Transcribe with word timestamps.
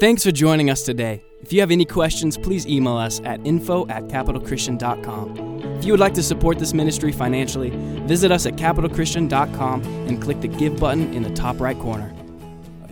Thanks 0.00 0.24
for 0.24 0.32
joining 0.32 0.70
us 0.70 0.82
today. 0.82 1.22
If 1.40 1.52
you 1.52 1.60
have 1.60 1.70
any 1.70 1.84
questions, 1.84 2.36
please 2.36 2.66
email 2.66 2.96
us 2.96 3.20
at 3.20 3.38
info 3.46 3.86
at 3.86 4.08
capitalchristian.com. 4.08 5.62
If 5.78 5.84
you 5.84 5.92
would 5.92 6.00
like 6.00 6.14
to 6.14 6.22
support 6.22 6.58
this 6.58 6.74
ministry 6.74 7.12
financially, 7.12 7.70
visit 8.04 8.32
us 8.32 8.44
at 8.44 8.56
capitalchristian.com 8.56 9.82
and 10.08 10.20
click 10.20 10.40
the 10.40 10.48
Give 10.48 10.76
button 10.80 11.14
in 11.14 11.22
the 11.22 11.30
top 11.30 11.60
right 11.60 11.78
corner. 11.78 12.12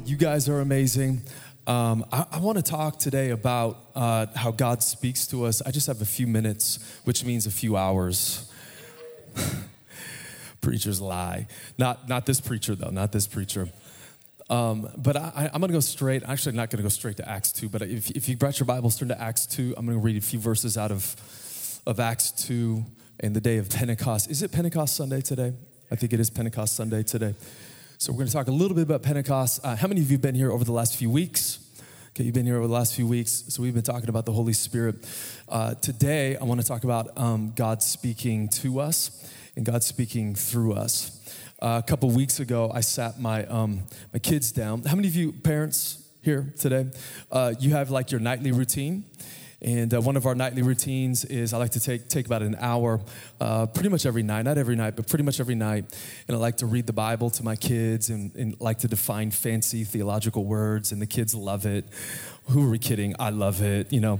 You 0.04 0.16
guys 0.16 0.48
are 0.48 0.60
amazing. 0.60 1.22
Um, 1.66 2.04
I, 2.12 2.24
I 2.30 2.38
want 2.38 2.58
to 2.58 2.62
talk 2.62 3.00
today 3.00 3.30
about 3.30 3.84
uh, 3.96 4.26
how 4.36 4.52
God 4.52 4.80
speaks 4.80 5.26
to 5.28 5.44
us. 5.44 5.60
I 5.60 5.72
just 5.72 5.88
have 5.88 6.02
a 6.02 6.06
few 6.06 6.28
minutes, 6.28 6.78
which 7.02 7.24
means 7.24 7.46
a 7.46 7.50
few 7.50 7.76
hours. 7.76 8.48
Preachers 10.60 11.00
lie. 11.00 11.48
Not, 11.78 12.08
not 12.08 12.26
this 12.26 12.40
preacher, 12.40 12.76
though, 12.76 12.90
not 12.90 13.10
this 13.10 13.26
preacher. 13.26 13.70
Um, 14.50 14.88
but 14.96 15.16
I, 15.16 15.50
am 15.52 15.60
going 15.60 15.68
to 15.68 15.74
go 15.74 15.80
straight. 15.80 16.22
Actually, 16.24 16.56
not 16.56 16.70
going 16.70 16.78
to 16.78 16.82
go 16.82 16.88
straight 16.88 17.16
to 17.18 17.28
Acts 17.28 17.52
2, 17.52 17.68
but 17.68 17.82
if, 17.82 18.10
if 18.10 18.28
you 18.28 18.36
brought 18.36 18.58
your 18.58 18.66
Bibles, 18.66 18.98
turn 18.98 19.08
to 19.08 19.20
Acts 19.20 19.46
2. 19.46 19.74
I'm 19.76 19.86
going 19.86 19.98
to 19.98 20.04
read 20.04 20.16
a 20.16 20.20
few 20.20 20.38
verses 20.38 20.76
out 20.76 20.90
of, 20.90 21.82
of 21.86 22.00
Acts 22.00 22.32
2 22.32 22.84
and 23.20 23.36
the 23.36 23.40
day 23.40 23.58
of 23.58 23.70
Pentecost. 23.70 24.30
Is 24.30 24.42
it 24.42 24.52
Pentecost 24.52 24.96
Sunday 24.96 25.20
today? 25.20 25.52
I 25.90 25.96
think 25.96 26.12
it 26.12 26.20
is 26.20 26.30
Pentecost 26.30 26.76
Sunday 26.76 27.02
today. 27.02 27.34
So 27.98 28.12
we're 28.12 28.18
going 28.18 28.28
to 28.28 28.32
talk 28.32 28.48
a 28.48 28.52
little 28.52 28.74
bit 28.74 28.82
about 28.82 29.02
Pentecost. 29.02 29.60
Uh, 29.64 29.76
how 29.76 29.86
many 29.86 30.00
of 30.00 30.10
you 30.10 30.16
have 30.16 30.22
been 30.22 30.34
here 30.34 30.50
over 30.50 30.64
the 30.64 30.72
last 30.72 30.96
few 30.96 31.08
weeks? 31.08 31.58
Okay, 32.10 32.24
you've 32.24 32.34
been 32.34 32.46
here 32.46 32.56
over 32.56 32.66
the 32.66 32.72
last 32.72 32.94
few 32.94 33.06
weeks. 33.06 33.44
So 33.48 33.62
we've 33.62 33.72
been 33.72 33.82
talking 33.82 34.08
about 34.08 34.26
the 34.26 34.32
Holy 34.32 34.52
Spirit. 34.52 34.96
Uh, 35.48 35.74
today, 35.74 36.36
I 36.36 36.44
want 36.44 36.60
to 36.60 36.66
talk 36.66 36.84
about 36.84 37.16
um, 37.16 37.52
God 37.54 37.82
speaking 37.82 38.48
to 38.48 38.80
us 38.80 39.32
and 39.56 39.64
God 39.64 39.82
speaking 39.82 40.34
through 40.34 40.74
us. 40.74 41.21
Uh, 41.62 41.78
a 41.78 41.86
couple 41.86 42.10
weeks 42.10 42.40
ago, 42.40 42.72
I 42.74 42.80
sat 42.80 43.20
my, 43.20 43.46
um, 43.46 43.84
my 44.12 44.18
kids 44.18 44.50
down. 44.50 44.82
How 44.82 44.96
many 44.96 45.06
of 45.06 45.14
you 45.14 45.30
parents 45.30 46.02
here 46.20 46.52
today, 46.58 46.90
uh, 47.30 47.54
you 47.60 47.70
have 47.70 47.88
like 47.88 48.10
your 48.10 48.20
nightly 48.20 48.50
routine? 48.50 49.04
And 49.60 49.94
uh, 49.94 50.00
one 50.00 50.16
of 50.16 50.26
our 50.26 50.34
nightly 50.34 50.62
routines 50.62 51.24
is 51.24 51.54
I 51.54 51.58
like 51.58 51.70
to 51.70 51.80
take, 51.80 52.08
take 52.08 52.26
about 52.26 52.42
an 52.42 52.56
hour 52.58 53.00
uh, 53.40 53.66
pretty 53.66 53.90
much 53.90 54.06
every 54.06 54.24
night, 54.24 54.42
not 54.42 54.58
every 54.58 54.74
night, 54.74 54.96
but 54.96 55.06
pretty 55.06 55.22
much 55.22 55.38
every 55.38 55.54
night. 55.54 55.84
And 56.26 56.36
I 56.36 56.40
like 56.40 56.56
to 56.56 56.66
read 56.66 56.88
the 56.88 56.92
Bible 56.92 57.30
to 57.30 57.44
my 57.44 57.54
kids 57.54 58.10
and, 58.10 58.34
and 58.34 58.60
like 58.60 58.78
to 58.78 58.88
define 58.88 59.30
fancy 59.30 59.84
theological 59.84 60.44
words, 60.44 60.90
and 60.90 61.00
the 61.00 61.06
kids 61.06 61.32
love 61.32 61.64
it. 61.64 61.84
Who 62.48 62.66
are 62.66 62.70
we 62.70 62.80
kidding? 62.80 63.14
I 63.20 63.30
love 63.30 63.62
it, 63.62 63.92
you 63.92 64.00
know. 64.00 64.18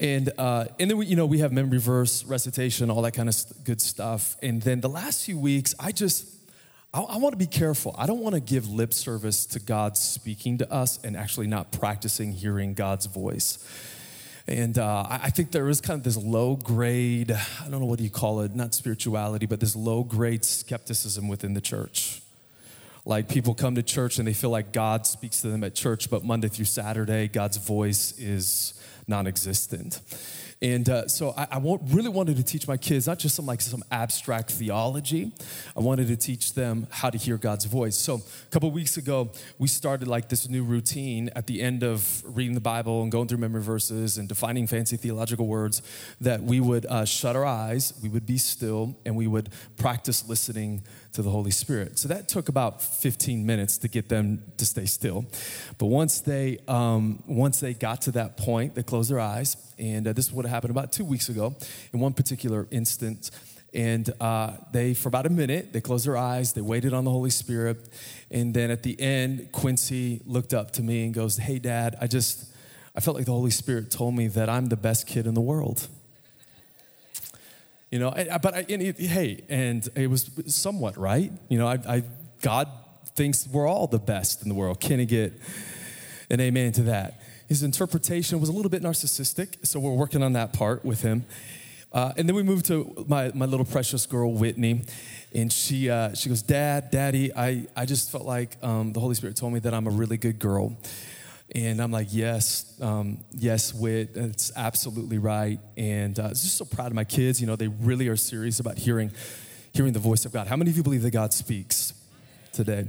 And, 0.00 0.32
uh, 0.38 0.68
and 0.80 0.90
then 0.90 0.96
we, 0.96 1.04
you 1.04 1.16
know, 1.16 1.26
we 1.26 1.40
have 1.40 1.52
memory 1.52 1.80
verse, 1.80 2.24
recitation, 2.24 2.90
all 2.90 3.02
that 3.02 3.12
kind 3.12 3.28
of 3.28 3.36
good 3.64 3.82
stuff. 3.82 4.38
And 4.42 4.62
then 4.62 4.80
the 4.80 4.88
last 4.88 5.26
few 5.26 5.38
weeks, 5.38 5.74
I 5.78 5.92
just, 5.92 6.32
I, 6.96 7.00
I 7.02 7.16
want 7.18 7.34
to 7.34 7.36
be 7.36 7.46
careful. 7.46 7.94
I 7.98 8.06
don't 8.06 8.20
want 8.20 8.36
to 8.36 8.40
give 8.40 8.70
lip 8.70 8.94
service 8.94 9.44
to 9.46 9.60
God 9.60 9.98
speaking 9.98 10.56
to 10.58 10.72
us 10.72 10.98
and 11.04 11.14
actually 11.14 11.46
not 11.46 11.70
practicing 11.70 12.32
hearing 12.32 12.72
God's 12.72 13.04
voice. 13.04 13.58
And 14.48 14.78
uh, 14.78 15.06
I 15.10 15.28
think 15.28 15.50
there 15.50 15.68
is 15.68 15.82
kind 15.82 15.98
of 15.98 16.04
this 16.04 16.16
low 16.16 16.56
grade, 16.56 17.32
I 17.32 17.68
don't 17.68 17.80
know 17.80 17.86
what 17.86 18.00
you 18.00 18.08
call 18.08 18.40
it, 18.40 18.54
not 18.54 18.74
spirituality, 18.74 19.44
but 19.44 19.60
this 19.60 19.76
low 19.76 20.04
grade 20.04 20.42
skepticism 20.44 21.28
within 21.28 21.52
the 21.52 21.60
church. 21.60 22.22
Like 23.04 23.28
people 23.28 23.54
come 23.54 23.74
to 23.74 23.82
church 23.82 24.18
and 24.18 24.26
they 24.26 24.32
feel 24.32 24.50
like 24.50 24.72
God 24.72 25.06
speaks 25.06 25.42
to 25.42 25.48
them 25.48 25.64
at 25.64 25.74
church, 25.74 26.08
but 26.08 26.24
Monday 26.24 26.48
through 26.48 26.64
Saturday, 26.64 27.28
God's 27.28 27.58
voice 27.58 28.18
is 28.18 28.80
non 29.06 29.26
existent. 29.26 30.00
And 30.62 30.88
uh, 30.88 31.06
so 31.06 31.34
I, 31.36 31.46
I 31.52 31.58
want, 31.58 31.82
really 31.86 32.08
wanted 32.08 32.36
to 32.38 32.42
teach 32.42 32.66
my 32.66 32.78
kids 32.78 33.06
not 33.06 33.18
just 33.18 33.34
some 33.34 33.44
like 33.44 33.60
some 33.60 33.82
abstract 33.90 34.50
theology. 34.50 35.32
I 35.76 35.80
wanted 35.80 36.08
to 36.08 36.16
teach 36.16 36.54
them 36.54 36.86
how 36.90 37.10
to 37.10 37.18
hear 37.18 37.36
God's 37.36 37.66
voice. 37.66 37.96
So 37.96 38.14
a 38.14 38.50
couple 38.50 38.70
weeks 38.70 38.96
ago, 38.96 39.32
we 39.58 39.68
started 39.68 40.08
like 40.08 40.30
this 40.30 40.48
new 40.48 40.64
routine 40.64 41.30
at 41.36 41.46
the 41.46 41.60
end 41.60 41.82
of 41.82 42.22
reading 42.24 42.54
the 42.54 42.60
Bible 42.60 43.02
and 43.02 43.12
going 43.12 43.28
through 43.28 43.38
memory 43.38 43.62
verses 43.62 44.16
and 44.16 44.28
defining 44.28 44.66
fancy 44.66 44.96
theological 44.96 45.46
words 45.46 45.82
that 46.20 46.42
we 46.42 46.60
would 46.60 46.86
uh, 46.86 47.04
shut 47.04 47.36
our 47.36 47.44
eyes, 47.44 47.92
we 48.02 48.08
would 48.08 48.26
be 48.26 48.38
still, 48.38 48.96
and 49.04 49.14
we 49.14 49.26
would 49.26 49.50
practice 49.76 50.26
listening 50.26 50.82
to 51.12 51.22
the 51.22 51.30
Holy 51.30 51.50
Spirit. 51.50 51.98
So 51.98 52.08
that 52.08 52.28
took 52.28 52.48
about 52.48 52.82
15 52.82 53.44
minutes 53.44 53.78
to 53.78 53.88
get 53.88 54.08
them 54.08 54.42
to 54.58 54.66
stay 54.66 54.84
still. 54.84 55.26
But 55.78 55.86
once 55.86 56.20
they 56.20 56.58
um, 56.68 57.22
once 57.26 57.60
they 57.60 57.74
got 57.74 58.02
to 58.02 58.10
that 58.12 58.36
point, 58.36 58.74
they 58.74 58.82
closed 58.82 59.10
their 59.10 59.20
eyes, 59.20 59.56
and 59.78 60.06
uh, 60.06 60.12
this 60.12 60.30
would 60.30 60.45
have 60.46 60.54
happened 60.54 60.70
about 60.70 60.92
two 60.92 61.04
weeks 61.04 61.28
ago. 61.28 61.54
In 61.92 62.00
one 62.00 62.12
particular 62.12 62.66
instance, 62.70 63.30
and 63.74 64.10
uh, 64.20 64.52
they 64.72 64.94
for 64.94 65.08
about 65.08 65.26
a 65.26 65.30
minute 65.30 65.72
they 65.72 65.80
closed 65.80 66.06
their 66.06 66.16
eyes, 66.16 66.52
they 66.52 66.60
waited 66.60 66.94
on 66.94 67.04
the 67.04 67.10
Holy 67.10 67.30
Spirit, 67.30 67.88
and 68.30 68.54
then 68.54 68.70
at 68.70 68.82
the 68.82 68.98
end, 69.00 69.52
Quincy 69.52 70.22
looked 70.24 70.54
up 70.54 70.70
to 70.72 70.82
me 70.82 71.04
and 71.04 71.14
goes, 71.14 71.36
"Hey, 71.36 71.58
Dad, 71.58 71.96
I 72.00 72.06
just." 72.06 72.52
I 72.96 73.00
felt 73.00 73.14
like 73.14 73.26
the 73.26 73.32
Holy 73.32 73.50
Spirit 73.50 73.90
told 73.90 74.14
me 74.14 74.26
that 74.28 74.48
I'm 74.48 74.70
the 74.70 74.76
best 74.76 75.06
kid 75.06 75.26
in 75.26 75.34
the 75.34 75.40
world. 75.42 75.86
You 77.90 77.98
know, 77.98 78.10
but 78.42 78.54
I, 78.54 78.64
it, 78.68 78.98
hey, 78.98 79.44
and 79.48 79.86
it 79.94 80.08
was 80.08 80.30
somewhat 80.46 80.96
right. 80.96 81.30
You 81.48 81.58
know, 81.58 81.68
I, 81.68 81.78
I, 81.86 82.02
God 82.40 82.68
thinks 83.14 83.46
we're 83.46 83.68
all 83.68 83.86
the 83.86 83.98
best 83.98 84.42
in 84.42 84.48
the 84.48 84.54
world. 84.54 84.80
Can 84.80 84.98
he 84.98 85.06
get 85.06 85.34
an 86.30 86.40
amen 86.40 86.72
to 86.72 86.82
that? 86.84 87.20
His 87.48 87.62
interpretation 87.62 88.40
was 88.40 88.48
a 88.48 88.52
little 88.52 88.70
bit 88.70 88.82
narcissistic, 88.82 89.64
so 89.66 89.78
we're 89.78 89.90
working 89.92 90.22
on 90.22 90.32
that 90.32 90.52
part 90.52 90.84
with 90.84 91.02
him. 91.02 91.24
Uh, 91.92 92.12
and 92.16 92.28
then 92.28 92.34
we 92.34 92.42
moved 92.42 92.66
to 92.66 93.06
my, 93.08 93.30
my 93.34 93.46
little 93.46 93.64
precious 93.64 94.04
girl, 94.04 94.32
Whitney. 94.32 94.82
And 95.34 95.52
she, 95.52 95.88
uh, 95.88 96.14
she 96.14 96.28
goes, 96.28 96.42
Dad, 96.42 96.90
Daddy, 96.90 97.32
I, 97.34 97.66
I 97.76 97.86
just 97.86 98.10
felt 98.10 98.24
like 98.24 98.56
um, 98.62 98.92
the 98.92 99.00
Holy 99.00 99.14
Spirit 99.14 99.36
told 99.36 99.52
me 99.52 99.60
that 99.60 99.72
I'm 99.72 99.86
a 99.86 99.90
really 99.90 100.16
good 100.16 100.38
girl. 100.38 100.76
And 101.54 101.80
I'm 101.80 101.92
like, 101.92 102.08
yes, 102.10 102.76
um, 102.80 103.18
yes, 103.30 103.72
Whit, 103.72 104.14
that's 104.14 104.50
absolutely 104.56 105.18
right. 105.18 105.60
And 105.76 106.18
uh, 106.18 106.24
I 106.24 106.28
was 106.30 106.42
just 106.42 106.56
so 106.56 106.64
proud 106.64 106.88
of 106.88 106.94
my 106.94 107.04
kids. 107.04 107.40
You 107.40 107.46
know, 107.46 107.56
they 107.56 107.68
really 107.68 108.08
are 108.08 108.16
serious 108.16 108.58
about 108.58 108.78
hearing, 108.78 109.12
hearing 109.72 109.92
the 109.92 110.00
voice 110.00 110.24
of 110.24 110.32
God. 110.32 110.48
How 110.48 110.56
many 110.56 110.70
of 110.70 110.76
you 110.76 110.82
believe 110.82 111.02
that 111.02 111.12
God 111.12 111.32
speaks 111.32 111.94
today? 112.52 112.88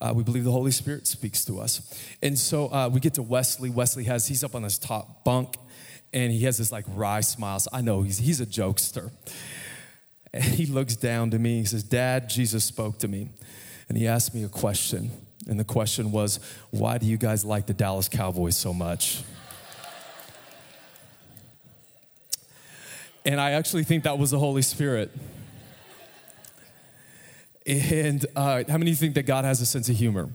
Uh, 0.00 0.12
we 0.14 0.22
believe 0.22 0.44
the 0.44 0.52
Holy 0.52 0.70
Spirit 0.70 1.06
speaks 1.06 1.44
to 1.44 1.60
us. 1.60 1.82
And 2.22 2.38
so 2.38 2.72
uh, 2.72 2.88
we 2.88 3.00
get 3.00 3.14
to 3.14 3.22
Wesley. 3.22 3.68
Wesley 3.68 4.04
has, 4.04 4.26
he's 4.26 4.44
up 4.44 4.54
on 4.54 4.62
this 4.62 4.78
top 4.78 5.24
bunk 5.24 5.56
and 6.12 6.32
he 6.32 6.44
has 6.44 6.58
this 6.58 6.70
like 6.70 6.84
wry 6.88 7.20
smile. 7.20 7.58
So 7.58 7.70
I 7.72 7.80
know 7.80 8.02
he's, 8.02 8.18
he's 8.18 8.40
a 8.40 8.46
jokester. 8.46 9.10
And 10.32 10.44
he 10.44 10.66
looks 10.66 10.94
down 10.94 11.30
to 11.30 11.38
me. 11.38 11.60
He 11.60 11.64
says, 11.64 11.82
Dad, 11.82 12.28
Jesus 12.28 12.64
spoke 12.64 12.98
to 12.98 13.08
me. 13.08 13.30
And 13.88 13.96
he 13.96 14.06
asked 14.06 14.34
me 14.34 14.44
a 14.44 14.48
question. 14.48 15.10
And 15.48 15.58
the 15.58 15.64
question 15.64 16.12
was, 16.12 16.38
why 16.70 16.98
do 16.98 17.06
you 17.06 17.16
guys 17.16 17.44
like 17.44 17.66
the 17.66 17.72
Dallas 17.72 18.08
Cowboys 18.08 18.54
so 18.54 18.74
much? 18.74 19.22
And 23.24 23.40
I 23.40 23.52
actually 23.52 23.84
think 23.84 24.04
that 24.04 24.18
was 24.18 24.30
the 24.30 24.38
Holy 24.38 24.62
Spirit. 24.62 25.10
And 27.68 28.24
uh, 28.34 28.64
how 28.66 28.78
many 28.78 28.94
think 28.94 29.14
that 29.14 29.24
God 29.24 29.44
has 29.44 29.60
a 29.60 29.66
sense 29.66 29.90
of 29.90 29.96
humor? 29.96 30.30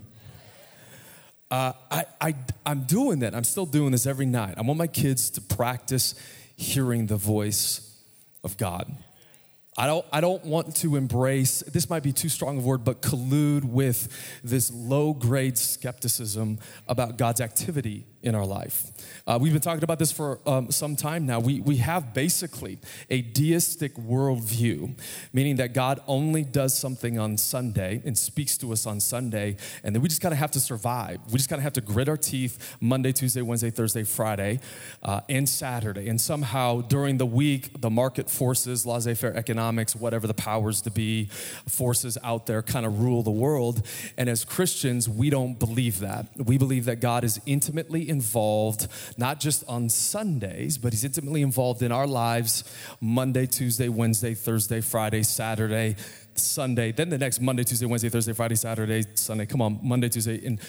Uh, 1.50 1.74
I, 1.90 2.06
I, 2.22 2.36
I'm 2.64 2.84
doing 2.84 3.20
that. 3.20 3.34
I'm 3.34 3.44
still 3.44 3.66
doing 3.66 3.92
this 3.92 4.06
every 4.06 4.28
night. 4.28 4.54
I 4.58 4.62
want 4.62 4.78
my 4.78 4.88
kids 4.88 5.32
to 5.32 5.42
practice 5.42 6.14
hearing 6.56 7.08
the 7.08 7.18
voice 7.18 8.00
of 8.44 8.56
God. 8.58 8.96
I 9.76 9.88
don't, 9.88 10.06
I 10.12 10.22
don't 10.22 10.46
want 10.46 10.76
to 10.78 10.96
embrace, 10.96 11.62
this 11.62 11.90
might 11.90 12.04
be 12.04 12.14
too 12.14 12.30
strong 12.30 12.60
of 12.60 12.66
a 12.66 12.68
word, 12.68 12.84
but 12.84 13.02
collude 13.02 13.64
with 13.64 14.40
this 14.44 14.72
low 14.72 15.14
grade 15.14 15.58
skepticism 15.58 16.60
about 16.88 17.18
God's 17.18 17.42
activity 17.42 18.06
in 18.23 18.35
our 18.35 18.45
life. 18.45 18.88
Uh, 19.28 19.38
we've 19.39 19.53
been 19.53 19.61
talking 19.61 19.84
about 19.84 20.00
this 20.00 20.11
for 20.11 20.39
um, 20.45 20.72
some 20.72 20.95
time 20.95 21.25
now. 21.25 21.39
We, 21.39 21.59
we 21.61 21.78
have 21.78 22.13
basically 22.13 22.79
a 23.09 23.22
deistic 23.22 23.95
worldview, 23.95 25.00
meaning 25.34 25.57
that 25.57 25.73
God 25.73 26.01
only 26.07 26.44
does 26.44 26.78
something 26.78 27.19
on 27.19 27.38
Sunday 27.38 28.01
and 28.06 28.17
speaks 28.17 28.57
to 28.57 28.72
us 28.72 28.85
on 28.85 29.00
Sunday, 29.00 29.57
and 29.84 29.94
then 29.94 30.01
we 30.01 30.09
just 30.09 30.22
kind 30.22 30.34
of 30.34 30.39
have 30.39 30.51
to 30.51 30.59
survive. 30.59 31.20
We 31.28 31.37
just 31.37 31.49
kind 31.49 31.59
of 31.59 31.64
have 31.64 31.73
to 31.73 31.81
grit 31.81 32.09
our 32.09 32.17
teeth 32.17 32.78
Monday, 32.79 33.11
Tuesday, 33.11 33.41
Wednesday, 33.41 33.70
Thursday, 33.70 34.03
Friday, 34.03 34.59
uh, 35.03 35.22
and 35.29 35.47
Saturday. 35.47 36.08
And 36.08 36.19
somehow 36.19 36.81
during 36.81 37.17
the 37.17 37.26
week, 37.26 37.81
the 37.81 37.90
market 37.90 38.29
forces, 38.29 38.85
laissez 38.85 39.16
faire 39.16 39.35
economics, 39.35 39.96
whatever 39.96 40.28
the 40.28 40.34
powers 40.34 40.81
to 40.81 40.91
be, 40.91 41.26
forces 41.67 42.17
out 42.23 42.46
there 42.46 42.61
kind 42.61 42.85
of 42.85 43.02
rule 43.02 43.23
the 43.23 43.31
world. 43.31 43.85
And 44.17 44.29
as 44.29 44.46
Christians, 44.46 45.09
we 45.09 45.29
don't 45.29 45.59
believe 45.59 45.99
that. 45.99 46.28
We 46.37 46.58
believe 46.58 46.85
that 46.85 46.99
God 46.99 47.23
is 47.23 47.40
intimately 47.46 48.09
involved, 48.14 48.88
not 49.18 49.42
just 49.42 49.66
on 49.68 49.90
Sundays, 49.90 50.78
but 50.78 50.94
He's 50.94 51.04
intimately 51.04 51.42
involved 51.42 51.82
in 51.82 51.92
our 51.92 52.08
lives 52.08 52.64
Monday, 53.02 53.46
Tuesday, 53.46 53.90
Wednesday, 53.90 54.34
Thursday, 54.34 54.80
Friday, 54.80 55.24
Saturday, 55.24 55.98
Sunday, 56.40 56.91
then 56.91 57.09
the 57.09 57.18
next 57.18 57.41
Monday, 57.41 57.64
Tuesday, 57.64 57.85
Wednesday, 57.85 58.09
Thursday, 58.09 58.34
Friday, 58.34 58.56
Saturday, 58.56 59.03
Sunday. 59.16 59.46
Come 59.46 59.62
on, 59.62 59.80
Monday, 59.82 60.09
Tuesday. 60.09 60.46
And 60.46 60.59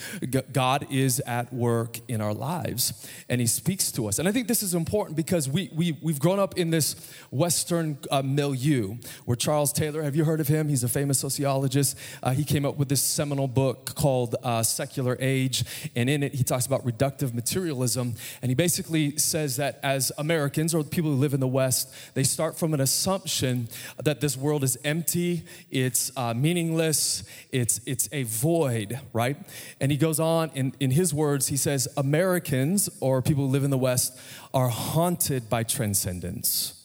God 0.52 0.86
is 0.90 1.20
at 1.20 1.52
work 1.52 1.98
in 2.08 2.20
our 2.20 2.34
lives 2.34 3.06
and 3.28 3.40
He 3.40 3.46
speaks 3.46 3.92
to 3.92 4.06
us. 4.06 4.18
And 4.18 4.28
I 4.28 4.32
think 4.32 4.48
this 4.48 4.62
is 4.62 4.74
important 4.74 5.16
because 5.16 5.48
we, 5.48 5.70
we, 5.74 5.98
we've 6.02 6.18
grown 6.18 6.38
up 6.38 6.56
in 6.58 6.70
this 6.70 6.96
Western 7.30 7.98
uh, 8.10 8.22
milieu 8.22 8.96
where 9.24 9.36
Charles 9.36 9.72
Taylor, 9.72 10.02
have 10.02 10.16
you 10.16 10.24
heard 10.24 10.40
of 10.40 10.48
him? 10.48 10.68
He's 10.68 10.84
a 10.84 10.88
famous 10.88 11.18
sociologist. 11.18 11.98
Uh, 12.22 12.30
he 12.30 12.44
came 12.44 12.64
up 12.64 12.76
with 12.76 12.88
this 12.88 13.02
seminal 13.02 13.48
book 13.48 13.94
called 13.94 14.36
uh, 14.42 14.62
Secular 14.62 15.16
Age. 15.20 15.64
And 15.94 16.08
in 16.08 16.22
it, 16.22 16.34
he 16.34 16.44
talks 16.44 16.66
about 16.66 16.84
reductive 16.84 17.34
materialism. 17.34 18.14
And 18.42 18.50
he 18.50 18.54
basically 18.54 19.16
says 19.18 19.56
that 19.56 19.80
as 19.82 20.12
Americans 20.18 20.74
or 20.74 20.82
people 20.84 21.10
who 21.10 21.16
live 21.16 21.34
in 21.34 21.40
the 21.40 21.48
West, 21.48 21.92
they 22.14 22.24
start 22.24 22.58
from 22.58 22.74
an 22.74 22.80
assumption 22.80 23.68
that 24.02 24.20
this 24.20 24.36
world 24.36 24.64
is 24.64 24.78
empty 24.84 25.44
it's 25.70 26.10
uh, 26.16 26.34
meaningless, 26.34 27.24
it's, 27.52 27.80
it's 27.86 28.08
a 28.12 28.22
void, 28.24 28.98
right? 29.12 29.36
And 29.80 29.90
he 29.90 29.98
goes 29.98 30.20
on, 30.20 30.50
in, 30.54 30.74
in 30.80 30.90
his 30.90 31.12
words, 31.12 31.48
he 31.48 31.56
says, 31.56 31.88
Americans, 31.96 32.88
or 33.00 33.22
people 33.22 33.46
who 33.46 33.50
live 33.50 33.64
in 33.64 33.70
the 33.70 33.78
West, 33.78 34.18
are 34.52 34.68
haunted 34.68 35.48
by 35.48 35.62
transcendence 35.62 36.80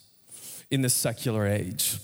in 0.72 0.82
the 0.82 0.90
secular 0.90 1.48
age. 1.48 1.98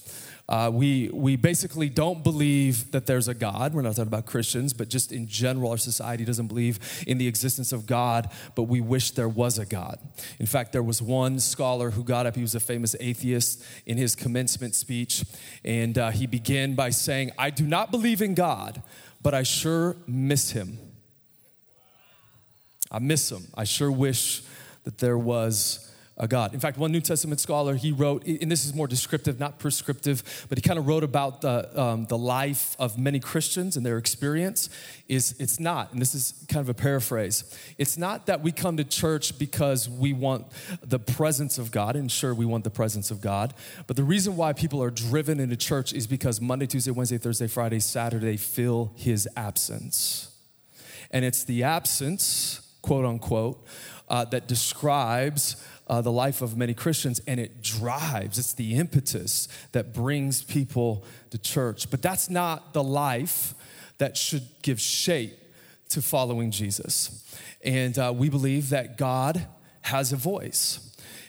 Uh, 0.47 0.69
we, 0.71 1.09
we 1.11 1.35
basically 1.35 1.89
don't 1.89 2.23
believe 2.23 2.91
that 2.91 3.07
there's 3.07 3.27
a 3.27 3.33
God. 3.33 3.73
We're 3.73 3.81
not 3.81 3.95
talking 3.95 4.07
about 4.07 4.27
Christians, 4.27 4.73
but 4.73 4.89
just 4.89 5.11
in 5.11 5.27
general, 5.27 5.71
our 5.71 5.77
society 5.77 6.23
doesn't 6.23 6.47
believe 6.47 7.03
in 7.07 7.17
the 7.17 7.27
existence 7.27 7.71
of 7.71 7.87
God, 7.87 8.29
but 8.53 8.63
we 8.63 8.79
wish 8.79 9.11
there 9.11 9.29
was 9.29 9.57
a 9.57 9.65
God. 9.65 9.97
In 10.39 10.45
fact, 10.45 10.71
there 10.71 10.83
was 10.83 11.01
one 11.01 11.39
scholar 11.39 11.89
who 11.89 12.03
got 12.03 12.27
up, 12.27 12.35
he 12.35 12.43
was 12.43 12.53
a 12.53 12.59
famous 12.59 12.95
atheist, 12.99 13.63
in 13.87 13.97
his 13.97 14.15
commencement 14.15 14.75
speech, 14.75 15.23
and 15.63 15.97
uh, 15.97 16.11
he 16.11 16.27
began 16.27 16.75
by 16.75 16.91
saying, 16.91 17.31
I 17.39 17.49
do 17.49 17.65
not 17.65 17.89
believe 17.89 18.21
in 18.21 18.35
God, 18.35 18.83
but 19.23 19.33
I 19.33 19.41
sure 19.41 19.95
miss 20.05 20.51
him. 20.51 20.77
I 22.91 22.99
miss 22.99 23.31
him. 23.31 23.47
I 23.55 23.63
sure 23.63 23.91
wish 23.91 24.43
that 24.83 24.99
there 24.99 25.17
was 25.17 25.84
a 26.17 26.27
God. 26.27 26.53
In 26.53 26.61
fact, 26.61 26.77
one 26.77 26.93
New 26.93 27.01
Testament 27.01 27.41
scholar, 27.41 27.75
he 27.75 27.91
wrote, 27.91 28.25
and 28.25 28.49
this 28.49 28.65
is 28.65 28.73
more 28.73 28.87
descriptive, 28.87 29.37
not 29.37 29.59
prescriptive, 29.59 30.45
but 30.47 30.57
he 30.57 30.61
kind 30.61 30.79
of 30.79 30.87
wrote 30.87 31.03
about 31.03 31.41
the, 31.41 31.79
um, 31.79 32.05
the 32.05 32.17
life 32.17 32.75
of 32.79 32.97
many 32.97 33.19
Christians 33.19 33.75
and 33.75 33.85
their 33.85 33.97
experience. 33.97 34.69
Is 35.09 35.35
it's 35.39 35.59
not, 35.59 35.91
and 35.91 36.01
this 36.01 36.15
is 36.15 36.33
kind 36.47 36.61
of 36.61 36.69
a 36.69 36.73
paraphrase, 36.73 37.43
it's 37.77 37.97
not 37.97 38.27
that 38.27 38.41
we 38.41 38.51
come 38.53 38.77
to 38.77 38.85
church 38.85 39.37
because 39.37 39.89
we 39.89 40.13
want 40.13 40.47
the 40.81 40.99
presence 40.99 41.57
of 41.57 41.71
God, 41.71 41.95
and 41.97 42.09
sure, 42.09 42.33
we 42.33 42.45
want 42.45 42.63
the 42.63 42.69
presence 42.69 43.11
of 43.11 43.19
God, 43.19 43.53
but 43.85 43.97
the 43.97 44.03
reason 44.03 44.37
why 44.37 44.53
people 44.53 44.81
are 44.81 44.89
driven 44.89 45.39
into 45.39 45.57
church 45.57 45.93
is 45.93 46.07
because 46.07 46.39
Monday, 46.39 46.65
Tuesday, 46.65 46.91
Wednesday, 46.91 47.17
Thursday, 47.17 47.47
Friday, 47.47 47.79
Saturday 47.79 48.37
fill 48.37 48.93
his 48.95 49.27
absence. 49.35 50.31
And 51.11 51.23
it's 51.25 51.43
the 51.43 51.63
absence, 51.63 52.61
quote 52.81 53.05
unquote, 53.05 53.63
uh, 54.09 54.25
that 54.25 54.47
describes 54.47 55.55
uh, 55.87 56.01
the 56.01 56.11
life 56.11 56.41
of 56.41 56.57
many 56.57 56.73
Christians, 56.73 57.21
and 57.27 57.39
it 57.39 57.61
drives, 57.61 58.39
it's 58.39 58.53
the 58.53 58.75
impetus 58.75 59.47
that 59.71 59.93
brings 59.93 60.43
people 60.43 61.03
to 61.29 61.37
church. 61.37 61.89
But 61.89 62.01
that's 62.01 62.29
not 62.29 62.73
the 62.73 62.83
life 62.83 63.53
that 63.97 64.17
should 64.17 64.43
give 64.61 64.79
shape 64.79 65.37
to 65.89 66.01
following 66.01 66.51
Jesus. 66.51 67.23
And 67.63 67.97
uh, 67.97 68.13
we 68.15 68.29
believe 68.29 68.69
that 68.69 68.97
God 68.97 69.47
has 69.81 70.11
a 70.11 70.15
voice. 70.15 70.84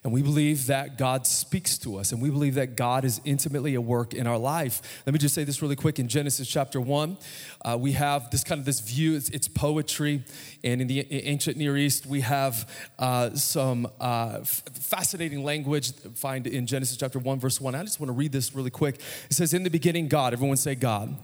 And 0.07 0.13
we 0.13 0.23
believe 0.23 0.69
that 0.69 0.99
God 0.99 1.27
speaks 1.27 1.77
to 1.79 1.97
us, 1.97 2.13
and 2.13 2.23
we 2.23 2.31
believe 2.31 2.55
that 2.55 2.77
God 2.77 3.05
is 3.05 3.21
intimately 3.25 3.75
at 3.75 3.83
work 3.83 4.15
in 4.15 4.29
our 4.29 4.39
life. 4.39 5.03
Let 5.05 5.13
me 5.13 5.19
just 5.19 5.35
say 5.35 5.43
this 5.43 5.61
really 5.63 5.75
quick. 5.75 5.99
In 5.99 6.07
Genesis 6.07 6.47
chapter 6.47 6.81
one, 6.81 7.19
uh, 7.65 7.77
we 7.77 7.91
have 7.91 8.31
this 8.31 8.45
kind 8.45 8.61
of 8.61 8.65
this 8.65 8.79
view. 8.79 9.17
It's, 9.17 9.31
it's 9.31 9.49
poetry, 9.49 10.23
and 10.63 10.81
in 10.81 10.87
the 10.87 11.13
ancient 11.13 11.57
Near 11.57 11.77
East, 11.77 12.07
we 12.07 12.21
have 12.21 12.71
uh, 13.01 13.35
some 13.35 13.89
uh, 14.01 14.39
f- 14.43 14.63
fascinating 14.75 15.43
language. 15.43 15.93
Find 16.15 16.47
in 16.47 16.69
Genesis 16.69 16.97
chapter 16.97 17.19
one, 17.19 17.41
verse 17.41 17.61
one. 17.61 17.75
I 17.75 17.83
just 17.83 17.99
want 17.99 18.07
to 18.07 18.15
read 18.15 18.31
this 18.31 18.55
really 18.55 18.71
quick. 18.71 19.01
It 19.29 19.35
says, 19.35 19.55
"In 19.55 19.65
the 19.65 19.71
beginning, 19.71 20.07
God." 20.07 20.33
Everyone 20.33 20.57
say 20.57 20.77
God. 20.77 21.17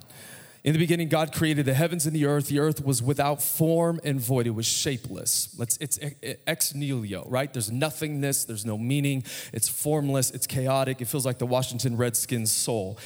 In 0.65 0.73
the 0.73 0.79
beginning, 0.79 1.09
God 1.09 1.33
created 1.33 1.67
the 1.67 1.75
heavens 1.75 2.07
and 2.07 2.15
the 2.15 2.25
earth. 2.25 2.47
The 2.47 2.61
earth 2.61 2.85
was 2.85 3.03
without 3.03 3.43
form 3.43 3.99
and 4.05 4.21
void. 4.21 4.47
It 4.47 4.51
was 4.51 4.65
shapeless. 4.65 5.49
It's 5.81 5.99
ex 6.47 6.73
nihilo, 6.73 7.27
right? 7.29 7.53
There's 7.53 7.73
nothingness. 7.73 8.45
There's 8.45 8.65
no 8.65 8.79
meaning. 8.79 9.25
It's 9.53 9.69
formless. 9.69 10.31
It's 10.31 10.47
chaotic. 10.47 11.01
It 11.01 11.07
feels 11.07 11.27
like 11.27 11.39
the 11.39 11.47
Washington 11.47 11.97
Redskins' 11.97 12.53
soul. 12.53 12.97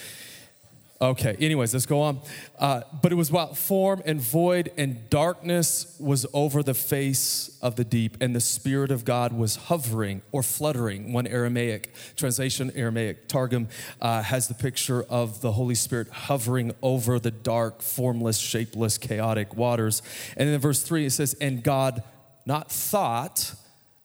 Okay, 0.98 1.36
anyways, 1.40 1.74
let's 1.74 1.84
go 1.84 2.00
on. 2.00 2.20
Uh, 2.58 2.80
but 3.02 3.12
it 3.12 3.16
was 3.16 3.30
without 3.30 3.58
form 3.58 4.02
and 4.06 4.18
void, 4.18 4.72
and 4.78 5.10
darkness 5.10 5.94
was 6.00 6.24
over 6.32 6.62
the 6.62 6.72
face 6.72 7.58
of 7.60 7.76
the 7.76 7.84
deep, 7.84 8.16
and 8.18 8.34
the 8.34 8.40
Spirit 8.40 8.90
of 8.90 9.04
God 9.04 9.34
was 9.34 9.56
hovering 9.56 10.22
or 10.32 10.42
fluttering. 10.42 11.12
One 11.12 11.26
Aramaic 11.26 11.92
translation, 12.16 12.72
Aramaic 12.74 13.28
Targum, 13.28 13.68
uh, 14.00 14.22
has 14.22 14.48
the 14.48 14.54
picture 14.54 15.02
of 15.02 15.42
the 15.42 15.52
Holy 15.52 15.74
Spirit 15.74 16.08
hovering 16.08 16.74
over 16.82 17.18
the 17.18 17.30
dark, 17.30 17.82
formless, 17.82 18.38
shapeless, 18.38 18.96
chaotic 18.96 19.54
waters. 19.54 20.00
And 20.34 20.48
then 20.48 20.54
in 20.54 20.60
verse 20.62 20.82
3, 20.82 21.04
it 21.04 21.10
says, 21.10 21.34
And 21.42 21.62
God 21.62 22.02
not 22.46 22.70
thought, 22.72 23.54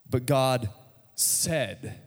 but 0.09 0.25
God 0.25 0.69
said, 1.15 2.01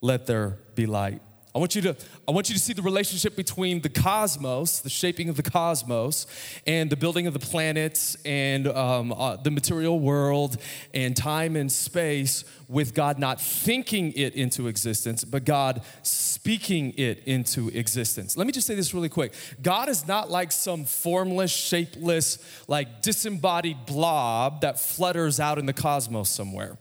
Let 0.00 0.26
there 0.26 0.56
be 0.74 0.86
light. 0.86 1.20
I 1.54 1.58
want 1.58 1.74
you 1.74 1.82
to 1.82 1.96
I 2.26 2.30
want 2.30 2.48
you 2.50 2.54
to 2.54 2.60
see 2.60 2.74
the 2.74 2.82
relationship 2.82 3.34
between 3.34 3.80
the 3.80 3.88
cosmos, 3.88 4.80
the 4.80 4.90
shaping 4.90 5.28
of 5.28 5.36
the 5.36 5.42
cosmos, 5.42 6.26
and 6.66 6.90
the 6.90 6.96
building 6.96 7.26
of 7.26 7.32
the 7.32 7.40
planets 7.40 8.16
and 8.24 8.68
um, 8.68 9.12
uh, 9.12 9.36
the 9.36 9.50
material 9.50 9.98
world 9.98 10.58
and 10.92 11.16
time 11.16 11.56
and 11.56 11.72
space 11.72 12.44
with 12.68 12.92
God 12.92 13.18
not 13.18 13.40
thinking 13.40 14.12
it 14.12 14.34
into 14.34 14.68
existence, 14.68 15.24
but 15.24 15.46
God 15.46 15.82
speaking 16.02 16.92
it 16.98 17.24
into 17.24 17.68
existence. 17.68 18.36
Let 18.36 18.46
me 18.46 18.52
just 18.52 18.66
say 18.66 18.74
this 18.74 18.92
really 18.92 19.08
quick. 19.08 19.32
God 19.62 19.88
is 19.88 20.06
not 20.06 20.30
like 20.30 20.52
some 20.52 20.84
formless, 20.84 21.50
shapeless, 21.50 22.38
like 22.68 23.00
disembodied 23.00 23.86
blob 23.86 24.60
that 24.60 24.78
flutters 24.78 25.40
out 25.40 25.58
in 25.58 25.64
the 25.64 25.72
cosmos 25.72 26.28
somewhere. 26.28 26.76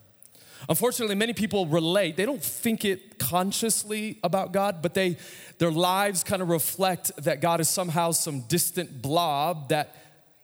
Unfortunately, 0.69 1.15
many 1.15 1.33
people 1.33 1.65
relate. 1.65 2.17
They 2.17 2.25
don't 2.25 2.43
think 2.43 2.83
it 2.83 3.19
consciously 3.19 4.19
about 4.23 4.51
God, 4.51 4.81
but 4.81 4.93
they 4.93 5.17
their 5.59 5.71
lives 5.71 6.23
kind 6.23 6.41
of 6.41 6.49
reflect 6.49 7.11
that 7.23 7.41
God 7.41 7.61
is 7.61 7.69
somehow 7.69 8.11
some 8.11 8.41
distant 8.41 9.01
blob 9.01 9.69
that 9.69 9.95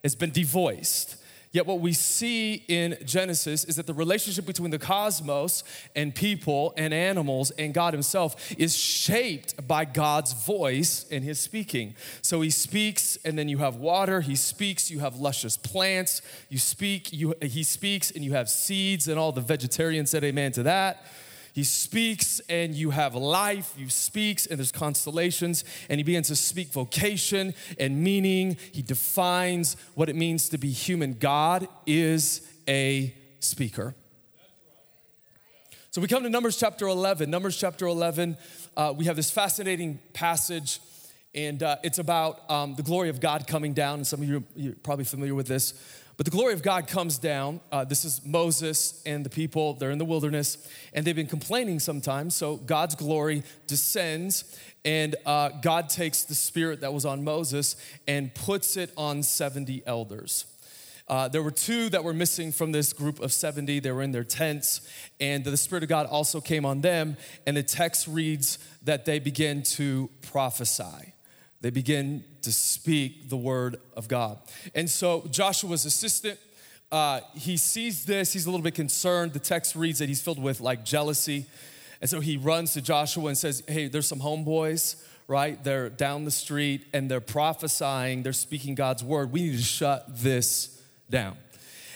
has 0.04 0.16
been 0.16 0.32
devoiced. 0.32 1.18
Yet, 1.54 1.68
what 1.68 1.82
we 1.82 1.94
see 1.94 2.66
in 2.68 2.98
Genesis 3.06 3.64
is 3.64 3.76
that 3.76 3.86
the 3.86 3.94
relationship 3.94 4.48
between 4.48 4.72
the 4.72 4.80
cosmos 4.80 5.64
and 5.96 6.14
people 6.14 6.74
and 6.78 6.92
animals 6.92 7.52
and 7.52 7.76
God 7.76 7.94
Himself 7.94 8.52
is 8.58 8.76
shaped 8.76 9.68
by 9.68 9.86
God's 9.86 10.34
voice 10.34 11.06
and 11.12 11.24
His 11.24 11.40
speaking. 11.40 11.96
So 12.24 12.42
He 12.42 12.50
speaks, 12.50 13.20
and 13.24 13.38
then 13.38 13.50
you 13.50 13.60
have 13.60 13.76
water. 13.76 14.22
He 14.22 14.36
speaks, 14.36 14.90
you 14.90 15.00
have 15.00 15.18
luscious 15.18 15.56
plants. 15.56 16.24
You 16.50 16.58
speak, 16.58 17.14
you, 17.14 17.36
He 17.40 17.62
speaks, 17.62 18.10
and 18.10 18.26
you 18.26 18.34
have 18.34 18.50
seeds, 18.50 19.08
and 19.08 19.20
all 19.20 19.32
the 19.32 19.40
vegetarians 19.40 20.10
said 20.10 20.24
amen 20.24 20.54
to 20.54 20.64
that. 20.64 21.06
He 21.54 21.64
speaks 21.64 22.42
and 22.50 22.74
you 22.74 22.90
have 22.90 23.14
life. 23.14 23.76
You 23.78 23.88
speaks 23.90 24.48
and 24.48 24.58
there's 24.58 24.72
constellations 24.72 25.64
and 25.88 26.00
he 26.00 26.04
begins 26.04 26.28
to 26.30 26.36
speak 26.36 26.70
vocation 26.70 27.54
and 27.80 28.04
meaning. 28.04 28.58
He 28.72 28.82
defines 28.82 29.78
what 29.94 30.10
it 30.10 30.16
means 30.16 30.50
to 30.50 30.58
be 30.58 30.72
human. 30.72 31.14
God 31.14 31.68
is 31.86 32.48
a 32.68 33.14
speaker. 33.40 33.94
So 35.92 36.02
we 36.02 36.08
come 36.08 36.24
to 36.24 36.30
Numbers 36.30 36.58
chapter 36.58 36.88
11. 36.88 37.30
Numbers 37.30 37.56
chapter 37.56 37.86
11, 37.86 38.36
uh, 38.76 38.96
we 38.98 39.06
have 39.06 39.16
this 39.16 39.30
fascinating 39.30 40.00
passage, 40.14 40.80
and 41.36 41.62
uh, 41.62 41.76
it's 41.84 42.00
about 42.00 42.50
um, 42.50 42.74
the 42.74 42.82
glory 42.82 43.10
of 43.10 43.20
God 43.20 43.46
coming 43.46 43.74
down. 43.74 44.00
And 44.00 44.08
some 44.08 44.24
of 44.24 44.28
you 44.28 44.72
are 44.72 44.76
probably 44.82 45.06
familiar 45.06 45.36
with 45.36 45.46
this. 45.46 45.76
But 46.16 46.26
the 46.26 46.32
glory 46.32 46.54
of 46.54 46.62
God 46.62 46.88
comes 46.88 47.18
down. 47.18 47.60
Uh, 47.72 47.86
this 47.86 48.06
is 48.06 48.24
Moses 48.24 49.02
and 49.06 49.26
the 49.26 49.30
people. 49.30 49.74
They're 49.74 49.92
in 49.92 49.98
the 49.98 50.06
wilderness 50.06 50.58
and 50.94 51.06
they've 51.06 51.16
been 51.16 51.28
complaining 51.28 51.80
sometimes. 51.80 52.36
So 52.36 52.58
God's 52.58 52.96
glory 52.96 53.44
descends 53.66 54.60
and 54.86 55.16
uh, 55.26 55.50
God 55.62 55.90
takes 55.90 56.24
the 56.24 56.36
spirit 56.36 56.82
that 56.82 56.94
was 56.94 57.06
on 57.06 57.24
Moses 57.24 57.76
and 58.08 58.34
puts 58.34 58.78
it 58.78 58.92
on 58.96 59.24
70 59.24 59.84
elders. 59.88 60.46
Uh, 61.08 61.28
there 61.28 61.44
were 61.44 61.52
two 61.52 61.90
that 61.90 62.04
were 62.04 62.14
missing 62.14 62.52
from 62.52 62.72
this 62.72 62.94
group 62.94 63.20
of 63.20 63.34
70. 63.34 63.80
They 63.80 63.92
were 63.92 64.04
in 64.04 64.12
their 64.12 64.24
tents, 64.24 64.82
and 65.20 65.44
the 65.44 65.58
Spirit 65.58 65.84
of 65.84 65.90
God 65.90 66.06
also 66.06 66.40
came 66.40 66.66
on 66.66 66.80
them. 66.80 67.18
And 67.46 67.58
the 67.58 67.64
text 67.64 68.08
reads 68.08 68.58
that 68.84 69.04
they 69.04 69.20
began 69.20 69.64
to 69.64 70.10
prophesy 70.22 71.14
they 71.64 71.70
begin 71.70 72.26
to 72.42 72.52
speak 72.52 73.30
the 73.30 73.38
word 73.38 73.78
of 73.96 74.10
God. 74.10 74.38
And 74.76 74.90
so 74.90 75.26
Joshua's 75.32 75.86
assistant, 75.86 76.38
uh, 76.92 77.22
he 77.36 77.56
sees 77.56 78.04
this, 78.04 78.34
he's 78.34 78.46
a 78.46 78.52
little 78.52 78.66
bit 78.66 78.76
concerned. 78.76 79.32
The 79.32 79.40
text 79.40 79.74
reads 79.74 80.00
that 80.00 80.10
he's 80.10 80.22
filled 80.22 80.44
with 80.44 80.60
like 80.60 80.84
jealousy. 80.84 81.46
And 82.02 82.10
so 82.10 82.20
he 82.20 82.36
runs 82.36 82.74
to 82.74 82.82
Joshua 82.82 83.28
and 83.28 83.38
says, 83.38 83.64
Hey, 83.66 83.88
there's 83.88 84.10
some 84.10 84.20
homeboys, 84.20 85.02
right? 85.30 85.64
They're 85.64 85.90
down 85.90 86.26
the 86.26 86.32
street 86.32 86.86
and 86.94 87.10
they're 87.10 87.22
prophesying, 87.22 88.24
they're 88.24 88.34
speaking 88.34 88.76
God's 88.76 89.02
word. 89.02 89.32
We 89.32 89.44
need 89.44 89.56
to 89.56 89.64
shut 89.64 90.06
this 90.10 90.82
down. 91.10 91.38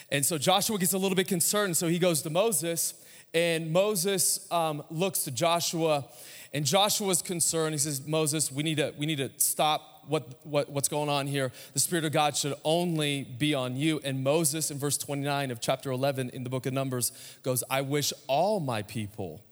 And 0.10 0.26
so 0.26 0.38
Joshua 0.38 0.78
gets 0.78 0.94
a 0.94 0.98
little 0.98 1.18
bit 1.18 1.28
concerned. 1.28 1.76
So 1.76 1.90
he 1.90 2.00
goes 2.00 2.22
to 2.22 2.30
Moses, 2.30 2.94
and 3.34 3.74
Moses 3.74 4.50
um, 4.50 4.82
looks 4.90 5.26
to 5.26 5.32
Joshua, 5.32 6.06
and 6.54 6.66
Joshua's 6.66 7.22
concerned. 7.22 7.74
He 7.74 7.80
says, 7.80 8.06
Moses, 8.06 8.52
we 8.52 8.64
need 8.64 8.78
to, 8.78 8.94
we 8.98 9.06
need 9.06 9.18
to 9.18 9.32
stop 9.38 10.06
what, 10.08 10.46
what, 10.46 10.70
what's 10.70 10.88
going 10.88 11.10
on 11.10 11.28
here. 11.28 11.52
The 11.74 11.80
Spirit 11.80 12.06
of 12.06 12.12
God 12.12 12.36
should 12.36 12.54
only 12.64 13.24
be 13.24 13.54
on 13.54 13.76
you. 13.76 14.00
And 14.04 14.24
Moses, 14.24 14.72
in 14.72 14.80
verse 14.80 14.98
29 14.98 15.52
of 15.52 15.60
chapter 15.60 15.92
11 15.92 16.30
in 16.30 16.44
the 16.44 16.50
book 16.50 16.66
of 16.66 16.74
Numbers, 16.74 17.12
goes, 17.44 17.64
I 17.70 17.82
wish 17.82 18.14
all 18.28 18.60
my 18.60 18.82
people 18.82 19.44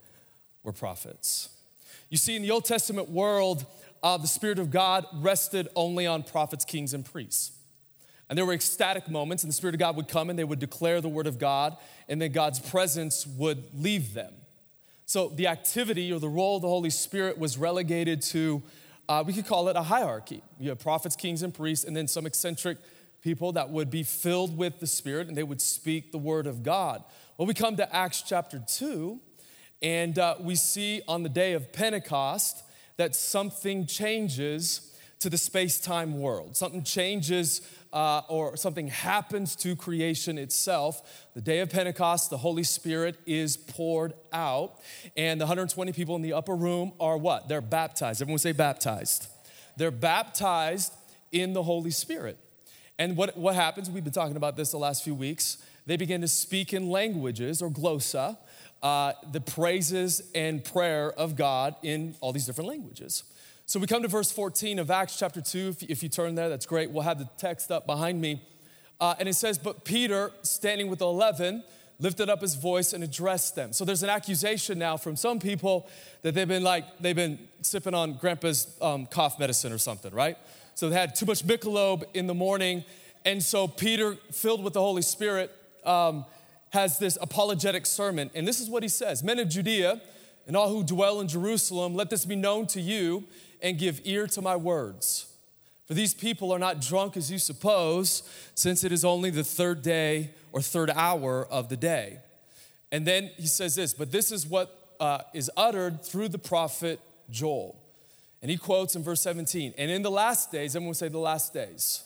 were 0.64 0.72
prophets. 0.72 1.50
You 2.10 2.18
see, 2.18 2.36
in 2.36 2.42
the 2.42 2.52
Old 2.52 2.66
Testament 2.66 3.10
world, 3.10 3.66
uh, 4.02 4.18
the 4.18 4.28
Spirit 4.28 4.60
of 4.60 4.72
God 4.72 5.06
rested 5.14 5.68
only 5.76 6.08
on 6.08 6.24
prophets, 6.24 6.64
kings, 6.64 6.94
and 6.94 7.04
priests. 7.04 7.52
And 8.30 8.38
there 8.38 8.46
were 8.46 8.54
ecstatic 8.54 9.10
moments, 9.10 9.44
and 9.44 9.52
the 9.52 9.56
Spirit 9.56 9.76
of 9.76 9.80
God 9.80 9.96
would 9.98 10.08
come 10.08 10.30
and 10.30 10.40
they 10.40 10.44
would 10.44 10.60
declare 10.60 11.02
the 11.02 11.10
Word 11.10 11.28
of 11.28 11.38
God, 11.38 11.78
and 12.08 12.22
then 12.22 12.32
God's 12.32 12.60
presence 12.60 13.28
would 13.28 13.66
leave 13.74 14.14
them. 14.14 14.34
So 15.06 15.30
the 15.30 15.48
activity 15.48 16.12
or 16.12 16.20
the 16.20 16.30
role 16.30 16.56
of 16.56 16.62
the 16.64 16.68
Holy 16.68 16.90
Spirit 16.90 17.38
was 17.38 17.58
relegated 17.58 18.22
to 18.24 18.64
uh, 19.08 19.24
we 19.26 19.34
could 19.34 19.46
call 19.46 19.68
it 19.70 19.76
a 19.76 19.84
hierarchy. 19.84 20.42
You 20.60 20.70
have 20.70 20.80
prophets, 20.80 21.16
kings, 21.16 21.44
and 21.44 21.54
priests, 21.54 21.86
and 21.86 21.96
then 21.96 22.08
some 22.08 22.26
eccentric 22.26 22.80
people 23.22 23.52
that 23.52 23.70
would 23.70 23.90
be 23.90 24.04
filled 24.04 24.58
with 24.58 24.80
the 24.80 24.88
Spirit 24.88 25.28
and 25.28 25.38
they 25.38 25.44
would 25.44 25.62
speak 25.62 26.12
the 26.12 26.18
word 26.18 26.48
of 26.48 26.64
God. 26.64 27.04
Well, 27.38 27.48
we 27.48 27.54
come 27.54 27.76
to 27.78 27.96
Acts 27.96 28.24
chapter 28.24 28.64
2, 28.68 29.20
and 29.82 30.18
uh, 30.18 30.36
we 30.40 30.56
see 30.56 31.02
on 31.08 31.22
the 31.22 31.30
day 31.30 31.54
of 31.54 31.72
Pentecost 31.72 32.64
that 32.98 33.16
something 33.16 33.86
changes 33.86 34.92
to 35.20 35.30
the 35.30 35.38
space 35.38 35.80
time 35.80 36.20
world. 36.20 36.56
Something 36.56 36.84
changes 36.84 37.62
uh, 37.96 38.22
or 38.28 38.58
something 38.58 38.90
happens 38.90 39.56
to 39.56 39.74
creation 39.74 40.38
itself. 40.38 41.28
The 41.34 41.42
day 41.42 41.60
of 41.60 41.70
Pentecost, 41.70 42.30
the 42.30 42.38
Holy 42.38 42.64
Spirit 42.64 43.18
is 43.26 43.56
poured 43.56 44.14
out, 44.34 44.82
and 45.16 45.40
the 45.40 45.46
120 45.46 45.94
people 45.94 46.18
in 46.18 46.22
the 46.22 46.34
upper 46.34 46.56
room 46.56 46.92
are 47.00 47.18
what? 47.18 47.48
They're 47.48 47.62
baptized. 47.62 48.22
Everyone 48.22 48.40
say 48.40 48.52
baptized. 48.52 49.28
They're 49.78 49.92
baptized 49.92 50.94
in 51.32 51.54
the 51.54 51.64
Holy 51.64 51.92
Spirit. 51.92 52.38
And 53.00 53.16
what, 53.16 53.38
what 53.38 53.56
happens, 53.56 53.90
we've 53.90 54.04
been 54.04 54.14
talking 54.14 54.36
about 54.38 54.58
this 54.58 54.72
the 54.72 54.78
last 54.78 55.04
few 55.04 55.16
weeks, 55.16 55.58
they 55.86 55.96
begin 55.96 56.20
to 56.20 56.28
speak 56.28 56.74
in 56.74 56.90
languages 56.90 57.62
or 57.62 57.70
glossa, 57.70 58.38
uh, 58.84 59.14
the 59.32 59.42
praises 59.42 60.22
and 60.36 60.64
prayer 60.64 61.14
of 61.14 61.38
God 61.38 61.76
in 61.82 62.16
all 62.20 62.34
these 62.34 62.46
different 62.46 62.70
languages. 62.70 63.24
So 63.68 63.80
we 63.80 63.88
come 63.88 64.04
to 64.04 64.08
verse 64.08 64.32
14 64.32 64.78
of 64.78 64.92
Acts 64.92 65.18
chapter 65.18 65.42
2. 65.42 65.70
If, 65.70 65.84
if 65.90 66.04
you 66.04 66.10
turn 66.10 66.36
there, 66.36 66.50
that's 66.50 66.68
great. 66.68 66.92
We'll 66.92 67.02
have 67.02 67.18
the 67.18 67.28
text 67.38 67.72
up 67.72 67.88
behind 67.88 68.22
me. 68.22 68.44
Uh, 69.02 69.16
and 69.18 69.28
it 69.28 69.34
says, 69.34 69.58
But 69.58 69.84
Peter, 69.84 70.32
standing 70.44 70.88
with 70.88 71.00
the 71.00 71.08
11, 71.08 71.64
lifted 72.00 72.30
up 72.30 72.42
his 72.42 72.54
voice 72.54 72.94
and 72.94 73.04
addressed 73.04 73.56
them. 73.56 73.74
So 73.74 73.84
there's 73.84 74.04
an 74.04 74.10
accusation 74.10 74.78
now 74.78 74.98
from 74.98 75.16
some 75.16 75.40
people 75.40 75.90
that 76.22 76.36
they've 76.36 76.48
been 76.48 76.64
like, 76.64 76.86
they've 77.00 77.16
been 77.16 77.40
sipping 77.64 77.96
on 77.96 78.14
grandpa's 78.14 78.68
um, 78.82 79.08
cough 79.08 79.40
medicine 79.40 79.74
or 79.74 79.80
something, 79.80 80.14
right? 80.14 80.38
So 80.76 80.88
they 80.88 80.96
had 80.96 81.16
too 81.16 81.26
much 81.26 81.44
Michelob 81.44 82.04
in 82.14 82.28
the 82.28 82.36
morning. 82.36 82.84
And 83.26 83.42
so 83.42 83.68
Peter, 83.68 84.14
filled 84.32 84.64
with 84.64 84.74
the 84.74 84.82
Holy 84.82 85.02
Spirit, 85.02 85.52
um, 85.84 86.26
has 86.70 87.00
this 87.00 87.18
apologetic 87.20 87.88
sermon. 87.88 88.30
And 88.36 88.48
this 88.48 88.60
is 88.60 88.70
what 88.70 88.84
he 88.84 88.90
says 88.90 89.24
Men 89.24 89.40
of 89.40 89.50
Judea 89.50 90.02
and 90.46 90.56
all 90.56 90.70
who 90.70 90.84
dwell 90.84 91.20
in 91.22 91.28
Jerusalem, 91.28 91.96
let 91.96 92.12
this 92.12 92.26
be 92.26 92.36
known 92.36 92.68
to 92.68 92.82
you 92.82 93.24
and 93.62 93.78
give 93.78 94.02
ear 94.04 94.28
to 94.28 94.42
my 94.42 94.56
words. 94.56 95.32
For 95.86 95.94
these 95.94 96.14
people 96.14 96.52
are 96.52 96.60
not 96.60 96.82
drunk 96.82 97.16
as 97.16 97.32
you 97.32 97.38
suppose, 97.38 98.24
since 98.56 98.84
it 98.84 98.92
is 98.92 99.06
only 99.06 99.30
the 99.30 99.44
third 99.44 99.82
day 99.82 100.32
or 100.52 100.62
third 100.62 100.90
hour 100.90 101.46
of 101.46 101.70
the 101.70 101.78
day. 101.78 102.20
And 102.92 103.06
then 103.06 103.30
he 103.38 103.48
says 103.48 103.76
this, 103.76 103.94
but 103.94 104.12
this 104.12 104.32
is 104.32 104.48
what 104.48 104.96
uh, 105.00 105.20
is 105.34 105.52
uttered 105.56 106.04
through 106.04 106.30
the 106.30 106.40
prophet 106.40 107.00
Joel. 107.30 107.80
And 108.42 108.50
he 108.50 108.58
quotes 108.58 108.96
in 108.96 109.04
verse 109.04 109.22
17, 109.22 109.74
and 109.78 109.92
in 109.92 110.02
the 110.02 110.12
last 110.12 110.52
days, 110.52 110.76
everyone 110.76 110.94
say 110.94 111.08
the 111.08 111.18
last 111.18 111.54
days. 111.54 112.04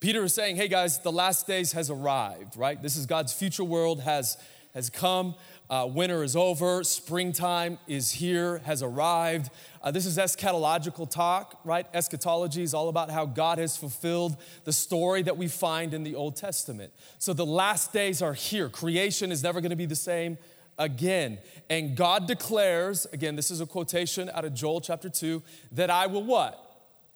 Peter 0.00 0.24
is 0.24 0.34
saying, 0.34 0.56
hey 0.56 0.66
guys, 0.66 0.98
the 0.98 1.12
last 1.12 1.46
days 1.46 1.72
has 1.72 1.88
arrived, 1.88 2.56
right? 2.56 2.82
This 2.82 2.96
is 2.96 3.06
God's 3.06 3.32
future 3.32 3.62
world 3.62 4.00
has, 4.00 4.36
has 4.74 4.90
come. 4.90 5.36
Uh, 5.72 5.86
winter 5.86 6.22
is 6.22 6.36
over, 6.36 6.84
springtime 6.84 7.78
is 7.86 8.10
here, 8.10 8.58
has 8.66 8.82
arrived. 8.82 9.50
Uh, 9.82 9.90
this 9.90 10.04
is 10.04 10.18
eschatological 10.18 11.08
talk, 11.08 11.58
right? 11.64 11.86
Eschatology 11.94 12.62
is 12.62 12.74
all 12.74 12.90
about 12.90 13.10
how 13.10 13.24
God 13.24 13.56
has 13.56 13.74
fulfilled 13.74 14.36
the 14.64 14.72
story 14.74 15.22
that 15.22 15.38
we 15.38 15.48
find 15.48 15.94
in 15.94 16.02
the 16.02 16.14
Old 16.14 16.36
Testament. 16.36 16.92
So 17.18 17.32
the 17.32 17.46
last 17.46 17.90
days 17.90 18.20
are 18.20 18.34
here. 18.34 18.68
Creation 18.68 19.32
is 19.32 19.42
never 19.42 19.62
going 19.62 19.70
to 19.70 19.76
be 19.76 19.86
the 19.86 19.96
same 19.96 20.36
again. 20.76 21.38
And 21.70 21.96
God 21.96 22.28
declares, 22.28 23.06
again, 23.10 23.34
this 23.34 23.50
is 23.50 23.62
a 23.62 23.66
quotation 23.66 24.30
out 24.34 24.44
of 24.44 24.52
Joel 24.52 24.82
chapter 24.82 25.08
2, 25.08 25.42
that 25.72 25.88
I 25.88 26.06
will 26.06 26.22
what? 26.22 26.60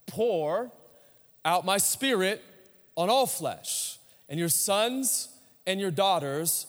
Pour 0.06 0.72
out 1.44 1.66
my 1.66 1.76
spirit 1.76 2.42
on 2.96 3.10
all 3.10 3.26
flesh, 3.26 3.98
and 4.30 4.40
your 4.40 4.48
sons 4.48 5.28
and 5.66 5.78
your 5.78 5.90
daughters 5.90 6.68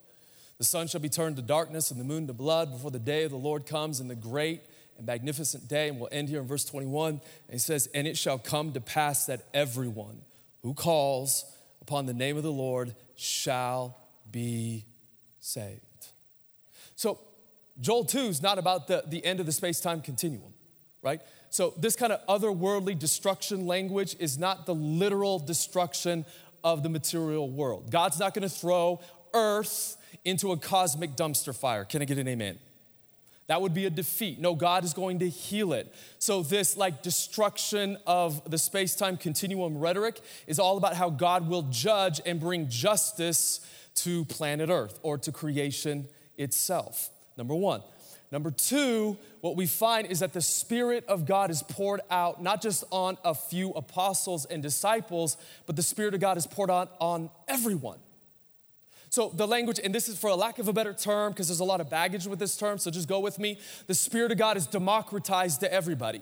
The 0.61 0.65
sun 0.65 0.85
shall 0.85 1.01
be 1.01 1.09
turned 1.09 1.37
to 1.37 1.41
darkness 1.41 1.89
and 1.89 1.99
the 1.99 2.03
moon 2.03 2.27
to 2.27 2.33
blood 2.33 2.71
before 2.71 2.91
the 2.91 2.99
day 2.99 3.23
of 3.23 3.31
the 3.31 3.35
Lord 3.35 3.65
comes 3.65 3.99
in 3.99 4.07
the 4.07 4.13
great 4.13 4.61
and 4.95 5.07
magnificent 5.07 5.67
day. 5.67 5.89
And 5.89 5.99
we'll 5.99 6.09
end 6.11 6.29
here 6.29 6.39
in 6.39 6.45
verse 6.45 6.65
21. 6.65 7.13
And 7.13 7.21
he 7.49 7.57
says, 7.57 7.89
And 7.95 8.05
it 8.05 8.15
shall 8.15 8.37
come 8.37 8.71
to 8.73 8.79
pass 8.79 9.25
that 9.25 9.47
everyone 9.55 10.21
who 10.61 10.75
calls 10.75 11.45
upon 11.81 12.05
the 12.05 12.13
name 12.13 12.37
of 12.37 12.43
the 12.43 12.51
Lord 12.51 12.93
shall 13.15 13.97
be 14.29 14.85
saved. 15.39 15.81
So, 16.95 17.19
Joel 17.79 18.05
2 18.05 18.19
is 18.19 18.43
not 18.43 18.59
about 18.59 18.87
the, 18.87 19.03
the 19.07 19.25
end 19.25 19.39
of 19.39 19.47
the 19.47 19.51
space 19.51 19.79
time 19.79 19.99
continuum, 19.99 20.53
right? 21.01 21.21
So, 21.49 21.73
this 21.75 21.95
kind 21.95 22.13
of 22.13 22.23
otherworldly 22.27 22.99
destruction 22.99 23.65
language 23.65 24.15
is 24.19 24.37
not 24.37 24.67
the 24.67 24.75
literal 24.75 25.39
destruction 25.39 26.23
of 26.63 26.83
the 26.83 26.89
material 26.89 27.49
world. 27.49 27.89
God's 27.89 28.19
not 28.19 28.35
going 28.35 28.47
to 28.47 28.55
throw 28.55 28.99
earth 29.33 29.97
into 30.23 30.51
a 30.51 30.57
cosmic 30.57 31.11
dumpster 31.15 31.55
fire. 31.55 31.85
Can 31.85 32.01
I 32.01 32.05
get 32.05 32.17
an 32.17 32.27
amen? 32.27 32.59
That 33.47 33.61
would 33.61 33.73
be 33.73 33.85
a 33.85 33.89
defeat. 33.89 34.39
No, 34.39 34.55
God 34.55 34.85
is 34.85 34.93
going 34.93 35.19
to 35.19 35.27
heal 35.27 35.73
it. 35.73 35.93
So, 36.19 36.41
this 36.41 36.77
like 36.77 37.01
destruction 37.01 37.97
of 38.07 38.49
the 38.49 38.57
space 38.57 38.95
time 38.95 39.17
continuum 39.17 39.77
rhetoric 39.77 40.21
is 40.47 40.57
all 40.57 40.77
about 40.77 40.95
how 40.95 41.09
God 41.09 41.49
will 41.49 41.63
judge 41.63 42.21
and 42.25 42.39
bring 42.39 42.69
justice 42.69 43.59
to 43.95 44.23
planet 44.25 44.69
Earth 44.69 44.99
or 45.03 45.17
to 45.17 45.31
creation 45.31 46.07
itself. 46.37 47.09
Number 47.35 47.55
one. 47.55 47.81
Number 48.31 48.51
two, 48.51 49.17
what 49.41 49.57
we 49.57 49.65
find 49.65 50.07
is 50.07 50.21
that 50.21 50.31
the 50.31 50.41
Spirit 50.41 51.03
of 51.09 51.25
God 51.25 51.51
is 51.51 51.61
poured 51.61 51.99
out 52.09 52.41
not 52.41 52.61
just 52.61 52.85
on 52.89 53.17
a 53.25 53.35
few 53.35 53.71
apostles 53.71 54.45
and 54.45 54.63
disciples, 54.63 55.35
but 55.65 55.75
the 55.75 55.83
Spirit 55.83 56.13
of 56.13 56.21
God 56.21 56.37
is 56.37 56.47
poured 56.47 56.71
out 56.71 56.95
on 57.01 57.29
everyone. 57.49 57.99
So, 59.11 59.29
the 59.35 59.45
language, 59.45 59.77
and 59.83 59.93
this 59.93 60.07
is 60.07 60.17
for 60.17 60.29
a 60.29 60.37
lack 60.37 60.57
of 60.57 60.69
a 60.69 60.73
better 60.73 60.93
term, 60.93 61.33
because 61.33 61.49
there's 61.49 61.59
a 61.59 61.65
lot 61.65 61.81
of 61.81 61.89
baggage 61.89 62.25
with 62.27 62.39
this 62.39 62.55
term, 62.55 62.77
so 62.77 62.89
just 62.89 63.09
go 63.09 63.19
with 63.19 63.39
me. 63.39 63.59
The 63.87 63.93
Spirit 63.93 64.31
of 64.31 64.37
God 64.37 64.55
is 64.55 64.65
democratized 64.65 65.59
to 65.59 65.73
everybody. 65.73 66.21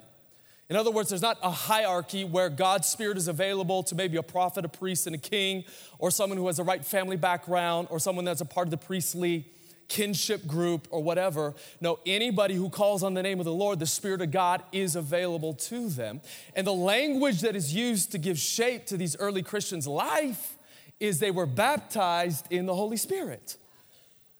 In 0.71 0.75
other 0.75 0.89
words, 0.89 1.09
there's 1.09 1.21
not 1.21 1.37
a 1.43 1.51
hierarchy 1.51 2.25
where 2.25 2.49
God's 2.49 2.87
Spirit 2.87 3.15
is 3.17 3.27
available 3.27 3.83
to 3.83 3.93
maybe 3.93 4.17
a 4.17 4.23
prophet, 4.23 4.65
a 4.65 4.67
priest, 4.69 5.05
and 5.05 5.15
a 5.15 5.19
king, 5.19 5.65
or 5.99 6.09
someone 6.09 6.39
who 6.39 6.47
has 6.47 6.57
a 6.57 6.63
right 6.63 6.83
family 6.83 7.15
background, 7.15 7.89
or 7.91 7.99
someone 7.99 8.25
that's 8.25 8.41
a 8.41 8.45
part 8.45 8.65
of 8.65 8.71
the 8.71 8.77
priestly 8.77 9.45
kinship 9.87 10.47
group, 10.47 10.87
or 10.89 11.03
whatever. 11.03 11.53
No, 11.79 11.99
anybody 12.07 12.55
who 12.55 12.71
calls 12.71 13.03
on 13.03 13.13
the 13.13 13.21
name 13.21 13.37
of 13.37 13.45
the 13.45 13.53
Lord, 13.53 13.77
the 13.77 13.85
Spirit 13.85 14.21
of 14.21 14.31
God 14.31 14.63
is 14.71 14.95
available 14.95 15.53
to 15.53 15.89
them. 15.89 16.21
And 16.55 16.65
the 16.65 16.73
language 16.73 17.41
that 17.41 17.55
is 17.55 17.71
used 17.71 18.11
to 18.13 18.17
give 18.17 18.39
shape 18.39 18.87
to 18.87 18.97
these 18.97 19.15
early 19.17 19.43
Christians' 19.43 19.85
life 19.85 20.55
is 20.99 21.19
they 21.19 21.31
were 21.31 21.45
baptized 21.45 22.45
in 22.49 22.65
the 22.65 22.75
Holy 22.75 22.97
Spirit. 22.97 23.57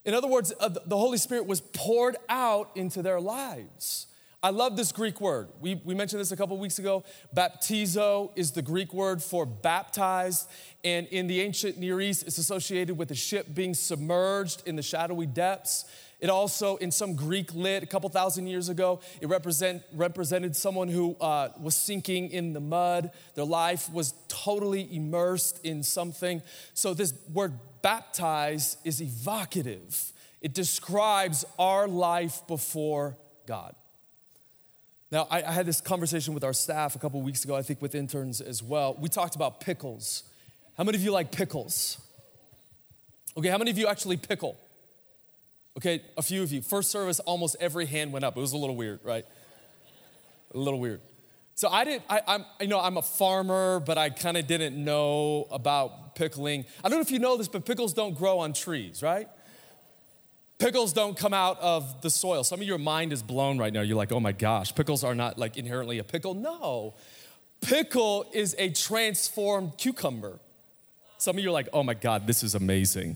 In 0.05 0.13
other 0.13 0.27
words, 0.27 0.53
uh, 0.59 0.69
the 0.69 0.97
Holy 0.97 1.17
Spirit 1.17 1.45
was 1.45 1.61
poured 1.61 2.17
out 2.29 2.71
into 2.75 3.01
their 3.01 3.19
lives. 3.19 4.07
I 4.41 4.51
love 4.51 4.77
this 4.77 4.93
Greek 4.93 5.19
word. 5.19 5.49
We, 5.59 5.75
we 5.83 5.93
mentioned 5.93 6.21
this 6.21 6.31
a 6.31 6.37
couple 6.37 6.57
weeks 6.57 6.79
ago. 6.79 7.03
Baptizo 7.35 8.31
is 8.37 8.51
the 8.51 8.61
Greek 8.61 8.93
word 8.93 9.21
for 9.21 9.45
baptized. 9.45 10.49
And 10.85 11.07
in 11.07 11.27
the 11.27 11.41
ancient 11.41 11.77
Near 11.77 11.99
East, 11.99 12.23
it's 12.25 12.37
associated 12.37 12.97
with 12.97 13.11
a 13.11 13.15
ship 13.15 13.47
being 13.53 13.73
submerged 13.73 14.63
in 14.65 14.77
the 14.77 14.81
shadowy 14.81 15.25
depths. 15.25 15.83
It 16.19 16.29
also, 16.29 16.75
in 16.77 16.91
some 16.91 17.15
Greek 17.15 17.53
lit, 17.53 17.81
a 17.81 17.85
couple 17.85 18.09
thousand 18.09 18.47
years 18.47 18.67
ago, 18.67 18.99
it 19.21 19.29
represent, 19.29 19.83
represented 19.93 20.53
someone 20.53 20.89
who 20.89 21.15
uh, 21.21 21.49
was 21.59 21.75
sinking 21.75 22.31
in 22.31 22.51
the 22.51 22.59
mud. 22.59 23.11
Their 23.35 23.45
life 23.45 23.91
was 23.91 24.13
totally 24.27 24.93
immersed 24.93 25.65
in 25.65 25.81
something. 25.81 26.41
So, 26.73 26.93
this 26.93 27.13
word 27.31 27.53
baptize 27.81 28.75
is 28.83 29.01
evocative, 29.01 30.11
it 30.41 30.53
describes 30.53 31.45
our 31.57 31.87
life 31.87 32.45
before 32.47 33.17
God. 33.45 33.75
Now, 35.11 35.27
I, 35.31 35.41
I 35.41 35.51
had 35.51 35.65
this 35.65 35.81
conversation 35.81 36.33
with 36.33 36.43
our 36.43 36.53
staff 36.53 36.95
a 36.95 36.99
couple 36.99 37.21
weeks 37.21 37.43
ago, 37.43 37.55
I 37.55 37.61
think 37.61 37.81
with 37.81 37.95
interns 37.95 38.41
as 38.41 38.61
well. 38.61 38.95
We 38.99 39.09
talked 39.09 39.35
about 39.35 39.59
pickles. 39.59 40.23
How 40.77 40.83
many 40.83 40.97
of 40.97 41.03
you 41.03 41.11
like 41.11 41.31
pickles? 41.31 41.97
Okay, 43.35 43.49
how 43.49 43.57
many 43.57 43.71
of 43.71 43.77
you 43.77 43.87
actually 43.87 44.17
pickle? 44.17 44.57
Okay, 45.79 46.01
a 46.17 46.21
few 46.21 46.43
of 46.43 46.51
you. 46.51 46.61
First 46.61 46.91
service, 46.91 47.21
almost 47.21 47.55
every 47.61 47.85
hand 47.85 48.11
went 48.11 48.25
up. 48.25 48.35
It 48.35 48.41
was 48.41 48.51
a 48.51 48.57
little 48.57 48.75
weird, 48.75 48.99
right? 49.01 49.25
A 50.53 50.57
little 50.57 50.77
weird. 50.77 50.99
So 51.55 51.69
I 51.69 51.85
didn't. 51.85 52.03
I, 52.09 52.21
am 52.27 52.45
you 52.59 52.67
know 52.67 52.81
I'm 52.81 52.97
a 52.97 53.01
farmer, 53.01 53.79
but 53.79 53.97
I 53.97 54.09
kind 54.09 54.35
of 54.35 54.45
didn't 54.45 54.75
know 54.75 55.47
about 55.51 56.15
pickling. 56.15 56.65
I 56.83 56.89
don't 56.89 56.97
know 56.97 57.01
if 57.01 57.11
you 57.11 57.19
know 57.19 57.37
this, 57.37 57.47
but 57.47 57.65
pickles 57.65 57.93
don't 57.93 58.13
grow 58.13 58.39
on 58.39 58.51
trees, 58.51 59.01
right? 59.01 59.29
Pickles 60.57 60.91
don't 60.91 61.15
come 61.15 61.33
out 61.33 61.57
of 61.61 62.01
the 62.01 62.09
soil. 62.09 62.43
Some 62.43 62.59
of 62.59 62.67
your 62.67 62.77
mind 62.77 63.13
is 63.13 63.23
blown 63.23 63.57
right 63.57 63.71
now. 63.71 63.79
You're 63.79 63.95
like, 63.95 64.11
oh 64.11 64.19
my 64.19 64.33
gosh, 64.33 64.75
pickles 64.75 65.05
are 65.05 65.15
not 65.15 65.37
like 65.37 65.55
inherently 65.55 65.99
a 65.99 66.03
pickle. 66.03 66.33
No, 66.33 66.93
pickle 67.61 68.25
is 68.33 68.53
a 68.57 68.69
transformed 68.69 69.77
cucumber. 69.77 70.39
Some 71.19 71.37
of 71.37 71.43
you 71.43 71.51
are 71.51 71.53
like, 71.53 71.69
oh 71.71 71.83
my 71.83 71.93
God, 71.93 72.27
this 72.27 72.43
is 72.43 72.53
amazing. 72.53 73.15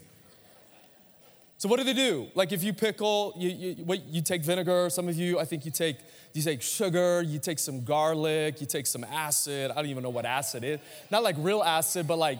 So 1.63 1.69
what 1.69 1.77
do 1.77 1.85
they 1.85 1.93
do? 1.93 2.27
Like 2.35 2.51
if 2.51 2.61
you 2.61 2.73
pickle, 2.73 3.33
you, 3.37 3.49
you, 3.49 4.01
you 4.09 4.21
take 4.21 4.43
vinegar. 4.43 4.89
Some 4.89 5.07
of 5.07 5.15
you, 5.15 5.39
I 5.39 5.45
think 5.45 5.63
you 5.63 5.71
take 5.71 5.95
you 6.33 6.41
take 6.41 6.61
sugar, 6.61 7.21
you 7.21 7.39
take 7.39 7.57
some 7.57 7.85
garlic, 7.85 8.59
you 8.59 8.67
take 8.67 8.85
some 8.85 9.05
acid. 9.05 9.71
I 9.71 9.75
don't 9.75 9.85
even 9.85 10.03
know 10.03 10.09
what 10.09 10.25
acid 10.25 10.65
is. 10.65 10.81
Not 11.09 11.23
like 11.23 11.37
real 11.39 11.63
acid, 11.63 12.05
but 12.05 12.17
like, 12.17 12.39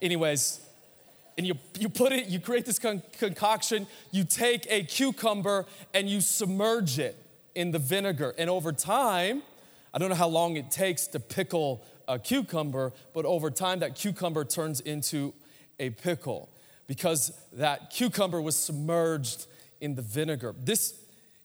anyways. 0.00 0.60
And 1.36 1.48
you, 1.48 1.54
you 1.80 1.88
put 1.88 2.12
it, 2.12 2.26
you 2.26 2.38
create 2.38 2.64
this 2.64 2.78
con- 2.78 3.02
concoction. 3.18 3.88
You 4.12 4.22
take 4.22 4.68
a 4.70 4.84
cucumber 4.84 5.66
and 5.92 6.08
you 6.08 6.20
submerge 6.20 7.00
it 7.00 7.16
in 7.56 7.72
the 7.72 7.80
vinegar. 7.80 8.36
And 8.38 8.48
over 8.48 8.70
time, 8.70 9.42
I 9.92 9.98
don't 9.98 10.10
know 10.10 10.14
how 10.14 10.28
long 10.28 10.56
it 10.56 10.70
takes 10.70 11.08
to 11.08 11.18
pickle 11.18 11.82
a 12.06 12.20
cucumber, 12.20 12.92
but 13.14 13.24
over 13.24 13.50
time 13.50 13.80
that 13.80 13.96
cucumber 13.96 14.44
turns 14.44 14.78
into 14.78 15.34
a 15.80 15.90
pickle 15.90 16.48
because 16.90 17.32
that 17.52 17.88
cucumber 17.90 18.42
was 18.42 18.56
submerged 18.56 19.46
in 19.80 19.94
the 19.94 20.02
vinegar. 20.02 20.52
This, 20.60 21.00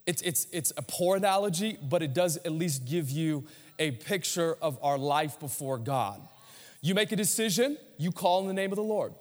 it's, 0.07 0.23
it's, 0.23 0.47
it's 0.51 0.73
a 0.75 0.81
poor 0.81 1.17
analogy, 1.17 1.77
but 1.87 2.01
it 2.01 2.15
does 2.15 2.37
at 2.37 2.51
least 2.51 2.87
give 2.87 3.11
you 3.11 3.45
a 3.77 3.91
picture 3.91 4.57
of 4.59 4.79
our 4.81 4.97
life 4.97 5.39
before 5.39 5.77
God. 5.77 6.19
You 6.81 6.95
make 6.95 7.11
a 7.11 7.15
decision, 7.15 7.77
you 7.99 8.11
call 8.11 8.41
in 8.41 8.47
the 8.47 8.55
name 8.55 8.71
of 8.71 8.75
the 8.75 8.81
Lord. 8.81 9.13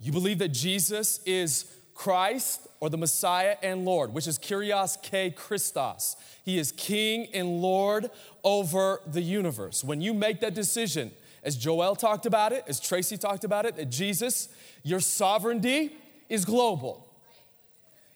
You 0.00 0.12
believe 0.12 0.38
that 0.38 0.48
Jesus 0.48 1.20
is 1.26 1.70
Christ 1.92 2.66
or 2.80 2.88
the 2.88 2.96
Messiah 2.96 3.58
and 3.62 3.84
Lord, 3.84 4.14
which 4.14 4.26
is 4.26 4.38
Kyrios 4.38 5.02
K 5.02 5.30
Christos. 5.30 6.16
He 6.42 6.56
is 6.56 6.72
King 6.72 7.28
and 7.34 7.60
Lord 7.60 8.08
over 8.42 9.02
the 9.06 9.20
universe. 9.20 9.84
When 9.84 10.00
you 10.00 10.14
make 10.14 10.40
that 10.40 10.54
decision, 10.54 11.12
as 11.46 11.56
Joel 11.56 11.94
talked 11.94 12.26
about 12.26 12.52
it, 12.52 12.64
as 12.66 12.80
Tracy 12.80 13.16
talked 13.16 13.44
about 13.44 13.64
it, 13.64 13.76
that 13.76 13.88
Jesus 13.88 14.48
your 14.82 15.00
sovereignty 15.00 15.96
is 16.28 16.44
global. 16.44 17.08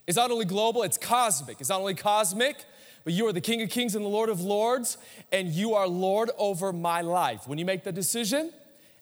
It's 0.07 0.17
not 0.17 0.31
only 0.31 0.45
global, 0.45 0.83
it's 0.83 0.99
cosmic. 0.99 1.61
It's 1.61 1.71
not 1.71 1.81
only 1.81 1.95
cosmic, 1.95 2.65
but 3.05 3.13
you 3.13 3.27
are 3.29 3.33
the 3.33 3.41
King 3.41 3.63
of 3.63 3.71
Kings 3.71 3.95
and 3.95 4.05
the 4.05 4.09
Lord 4.09 4.29
of 4.29 4.41
Lords, 4.41 4.99
and 5.31 5.49
you 5.49 5.75
are 5.75 5.87
Lord 5.87 6.31
over 6.39 6.73
my 6.73 7.01
life. 7.01 7.47
When 7.47 7.59
you 7.59 7.65
make 7.65 7.85
the 7.85 7.93
decision 7.93 8.53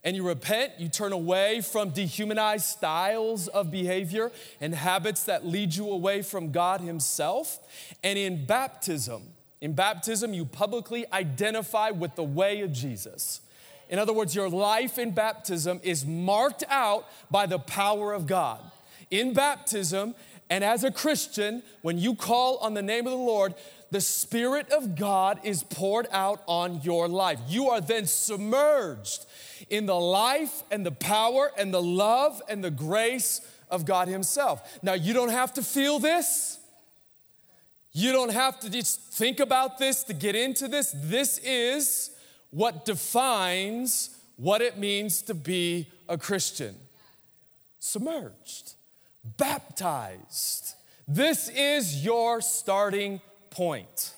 and 0.05 0.15
you 0.15 0.27
repent, 0.27 0.73
you 0.79 0.91
turn 0.91 1.13
away 1.13 1.63
from 1.63 1.91
dehumanized 1.91 2.67
styles 2.67 3.49
of 3.49 3.71
behavior 3.71 4.31
and 4.61 4.75
habits 4.75 5.25
that 5.25 5.47
lead 5.47 5.75
you 5.75 5.91
away 5.91 6.21
from 6.21 6.53
God 6.53 6.83
Himself. 6.83 7.59
And 8.05 8.19
in 8.19 8.45
baptism, 8.45 9.23
in 9.63 9.73
baptism, 9.73 10.35
you 10.35 10.45
publicly 10.45 11.07
identify 11.13 11.91
with 11.91 12.15
the 12.15 12.25
way 12.25 12.61
of 12.61 12.73
Jesus. 12.73 13.41
In 13.89 13.99
other 13.99 14.13
words, 14.13 14.35
your 14.35 14.49
life 14.49 14.99
in 14.99 15.13
baptism 15.13 15.81
is 15.83 16.05
marked 16.05 16.65
out 16.69 17.07
by 17.31 17.47
the 17.47 17.59
power 17.59 18.13
of 18.13 18.27
God. 18.27 18.61
In 19.11 19.33
baptism, 19.33 20.15
and 20.51 20.63
as 20.63 20.85
a 20.85 20.91
Christian, 20.91 21.63
when 21.83 21.99
you 21.99 22.15
call 22.15 22.59
on 22.59 22.75
the 22.75 22.83
name 22.83 23.07
of 23.07 23.13
the 23.13 23.19
Lord, 23.19 23.55
the 23.91 24.01
Spirit 24.01 24.71
of 24.71 24.97
God 24.97 25.41
is 25.43 25.63
poured 25.63 26.07
out 26.11 26.43
on 26.47 26.83
your 26.83 27.09
life. 27.09 27.41
You 27.49 27.71
are 27.71 27.81
then 27.81 28.07
submerged 28.07 29.25
in 29.71 29.87
the 29.87 29.99
life 29.99 30.63
and 30.71 30.85
the 30.85 30.93
power 30.93 31.51
and 31.57 31.73
the 31.73 31.83
love 31.83 32.43
and 32.49 32.63
the 32.63 32.71
grace 32.71 33.41
of 33.71 33.87
God 33.87 34.09
Himself. 34.09 34.79
Now, 34.83 34.95
you 34.95 35.15
don't 35.15 35.31
have 35.31 35.55
to 35.55 35.63
feel 35.63 35.99
this. 35.99 36.59
You 37.93 38.13
don't 38.13 38.33
have 38.33 38.61
to 38.61 38.71
just 38.71 39.01
think 39.01 39.41
about 39.41 39.79
this 39.79 40.05
to 40.05 40.15
get 40.15 40.37
into 40.37 40.69
this. 40.69 40.95
This 40.95 41.39
is 41.39 42.11
what 42.51 42.85
defines 42.85 44.17
what 44.37 44.61
it 44.61 44.79
means 44.79 45.23
to 45.23 45.35
be 45.35 45.89
a 46.09 46.17
Christian 46.17 46.75
submerged, 47.81 48.75
baptized. 49.37 50.75
This 51.07 51.49
is 51.49 52.05
your 52.05 52.41
starting 52.41 53.21
point. 53.51 54.15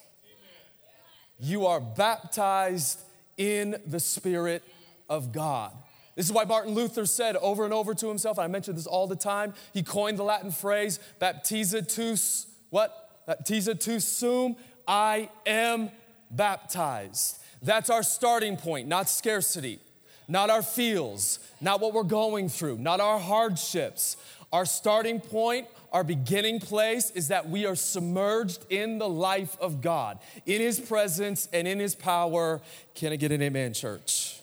You 1.38 1.66
are 1.66 1.80
baptized 1.80 3.00
in 3.36 3.76
the 3.86 4.00
Spirit 4.00 4.62
of 5.08 5.32
God. 5.32 5.72
This 6.16 6.26
is 6.26 6.32
why 6.32 6.44
Martin 6.44 6.74
Luther 6.74 7.06
said 7.06 7.36
over 7.36 7.64
and 7.64 7.72
over 7.72 7.94
to 7.94 8.08
himself, 8.08 8.38
I 8.38 8.46
mention 8.46 8.74
this 8.74 8.86
all 8.86 9.06
the 9.06 9.16
time, 9.16 9.54
he 9.72 9.82
coined 9.82 10.18
the 10.18 10.22
Latin 10.22 10.50
phrase, 10.50 10.98
baptizatus, 11.20 12.46
what? 12.68 13.26
Baptizatus 13.26 14.02
sum, 14.02 14.56
I 14.86 15.30
am 15.46 15.90
baptized. 16.30 17.38
That's 17.62 17.90
our 17.90 18.02
starting 18.02 18.56
point, 18.56 18.88
not 18.88 19.08
scarcity, 19.08 19.80
not 20.28 20.48
our 20.48 20.62
feels, 20.62 21.38
not 21.60 21.80
what 21.80 21.92
we're 21.92 22.02
going 22.02 22.48
through, 22.48 22.78
not 22.78 23.00
our 23.00 23.18
hardships. 23.18 24.16
Our 24.52 24.64
starting 24.64 25.20
point, 25.20 25.68
our 25.92 26.02
beginning 26.02 26.60
place 26.60 27.10
is 27.10 27.28
that 27.28 27.48
we 27.48 27.66
are 27.66 27.76
submerged 27.76 28.64
in 28.70 28.98
the 28.98 29.08
life 29.08 29.56
of 29.60 29.80
God, 29.80 30.18
in 30.46 30.60
His 30.60 30.80
presence 30.80 31.48
and 31.52 31.68
in 31.68 31.78
His 31.78 31.94
power. 31.94 32.60
Can 32.94 33.12
I 33.12 33.16
get 33.16 33.30
an 33.32 33.42
amen, 33.42 33.74
church? 33.74 34.40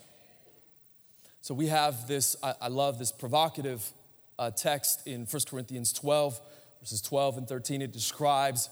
So 1.42 1.54
we 1.54 1.68
have 1.68 2.08
this, 2.08 2.36
I, 2.44 2.68
love 2.68 3.00
this 3.00 3.12
provocative 3.12 3.90
uh, 4.38 4.52
text 4.52 5.08
in 5.08 5.26
1 5.26 5.42
Corinthians 5.50 5.94
12, 5.94 6.42
verses 6.82 7.02
12 7.02 7.38
and 7.38 7.48
13. 7.48 7.82
It 7.82 7.94
describes 7.94 8.70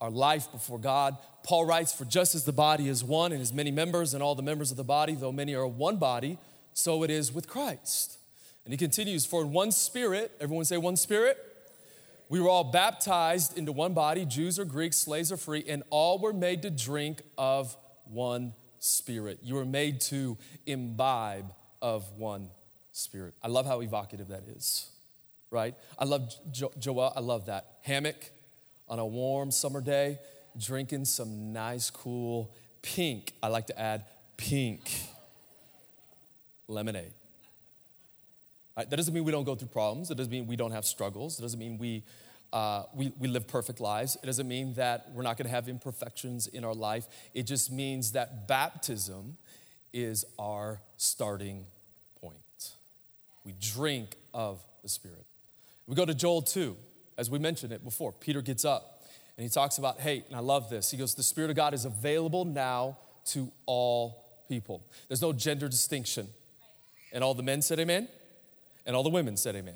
our 0.00 0.10
life 0.10 0.50
before 0.52 0.78
God. 0.78 1.16
Paul 1.42 1.64
writes, 1.64 1.92
For 1.92 2.04
just 2.04 2.34
as 2.34 2.44
the 2.44 2.52
body 2.52 2.88
is 2.88 3.04
one 3.04 3.32
and 3.32 3.40
has 3.40 3.52
many 3.52 3.70
members, 3.70 4.14
and 4.14 4.22
all 4.22 4.34
the 4.34 4.42
members 4.42 4.70
of 4.70 4.76
the 4.76 4.84
body, 4.84 5.14
though 5.14 5.32
many 5.32 5.54
are 5.54 5.66
one 5.66 5.96
body, 5.96 6.38
so 6.72 7.02
it 7.02 7.10
is 7.10 7.32
with 7.32 7.48
Christ. 7.48 8.18
And 8.64 8.72
he 8.72 8.78
continues, 8.78 9.26
For 9.26 9.42
in 9.42 9.52
one 9.52 9.72
spirit, 9.72 10.32
everyone 10.40 10.64
say 10.64 10.76
one 10.76 10.96
spirit, 10.96 11.38
we 12.28 12.40
were 12.40 12.48
all 12.48 12.64
baptized 12.64 13.56
into 13.56 13.72
one 13.72 13.92
body, 13.94 14.24
Jews 14.24 14.58
or 14.58 14.64
Greeks, 14.64 14.96
slaves 14.96 15.30
or 15.30 15.36
free, 15.36 15.64
and 15.68 15.82
all 15.90 16.18
were 16.18 16.32
made 16.32 16.62
to 16.62 16.70
drink 16.70 17.22
of 17.36 17.76
one 18.04 18.54
spirit. 18.78 19.38
You 19.42 19.54
were 19.54 19.64
made 19.64 20.00
to 20.02 20.36
imbibe 20.66 21.52
of 21.82 22.10
one 22.12 22.50
spirit. 22.92 23.34
I 23.42 23.48
love 23.48 23.66
how 23.66 23.80
evocative 23.80 24.28
that 24.28 24.44
is, 24.48 24.90
right? 25.50 25.74
I 25.98 26.04
love 26.04 26.34
jo- 26.50 26.72
Joel, 26.78 27.12
I 27.14 27.20
love 27.20 27.46
that. 27.46 27.78
Hammock 27.82 28.30
on 28.88 28.98
a 28.98 29.06
warm 29.06 29.50
summer 29.50 29.80
day 29.80 30.18
drinking 30.58 31.04
some 31.04 31.52
nice, 31.52 31.90
cool 31.90 32.50
pink, 32.82 33.32
I 33.42 33.48
like 33.48 33.66
to 33.68 33.80
add 33.80 34.04
pink 34.36 34.80
lemonade. 36.68 37.12
Right, 38.76 38.88
that 38.90 38.96
doesn't 38.96 39.14
mean 39.14 39.24
we 39.24 39.32
don't 39.32 39.44
go 39.44 39.54
through 39.54 39.68
problems. 39.68 40.10
It 40.10 40.16
doesn't 40.16 40.32
mean 40.32 40.46
we 40.46 40.56
don't 40.56 40.72
have 40.72 40.84
struggles. 40.84 41.38
It 41.38 41.42
doesn't 41.42 41.60
mean 41.60 41.78
we, 41.78 42.02
uh, 42.52 42.84
we, 42.94 43.12
we 43.20 43.28
live 43.28 43.46
perfect 43.46 43.80
lives. 43.80 44.16
It 44.22 44.26
doesn't 44.26 44.48
mean 44.48 44.74
that 44.74 45.10
we're 45.14 45.22
not 45.22 45.36
going 45.36 45.46
to 45.46 45.54
have 45.54 45.68
imperfections 45.68 46.48
in 46.48 46.64
our 46.64 46.74
life. 46.74 47.06
It 47.34 47.44
just 47.44 47.70
means 47.70 48.12
that 48.12 48.48
baptism 48.48 49.36
is 49.92 50.24
our 50.38 50.80
starting 50.96 51.66
point. 52.20 52.72
We 53.44 53.54
drink 53.60 54.16
of 54.32 54.60
the 54.82 54.88
Spirit. 54.88 55.24
We 55.86 55.94
go 55.94 56.04
to 56.04 56.14
Joel 56.14 56.42
2, 56.42 56.76
as 57.16 57.30
we 57.30 57.38
mentioned 57.38 57.72
it 57.72 57.84
before. 57.84 58.12
Peter 58.12 58.42
gets 58.42 58.64
up 58.64 58.94
And 59.36 59.42
he 59.42 59.50
talks 59.50 59.78
about, 59.78 60.00
hey, 60.00 60.24
and 60.28 60.36
I 60.36 60.40
love 60.40 60.70
this. 60.70 60.90
He 60.90 60.96
goes, 60.96 61.14
the 61.14 61.22
Spirit 61.22 61.50
of 61.50 61.56
God 61.56 61.74
is 61.74 61.84
available 61.84 62.44
now 62.44 62.98
to 63.26 63.50
all 63.66 64.22
people. 64.48 64.82
There's 65.08 65.22
no 65.22 65.32
gender 65.32 65.68
distinction. 65.68 66.28
And 67.12 67.24
all 67.24 67.34
the 67.34 67.42
men 67.42 67.62
said 67.62 67.80
amen, 67.80 68.08
and 68.86 68.94
all 68.94 69.02
the 69.02 69.10
women 69.10 69.36
said 69.36 69.56
amen. 69.56 69.74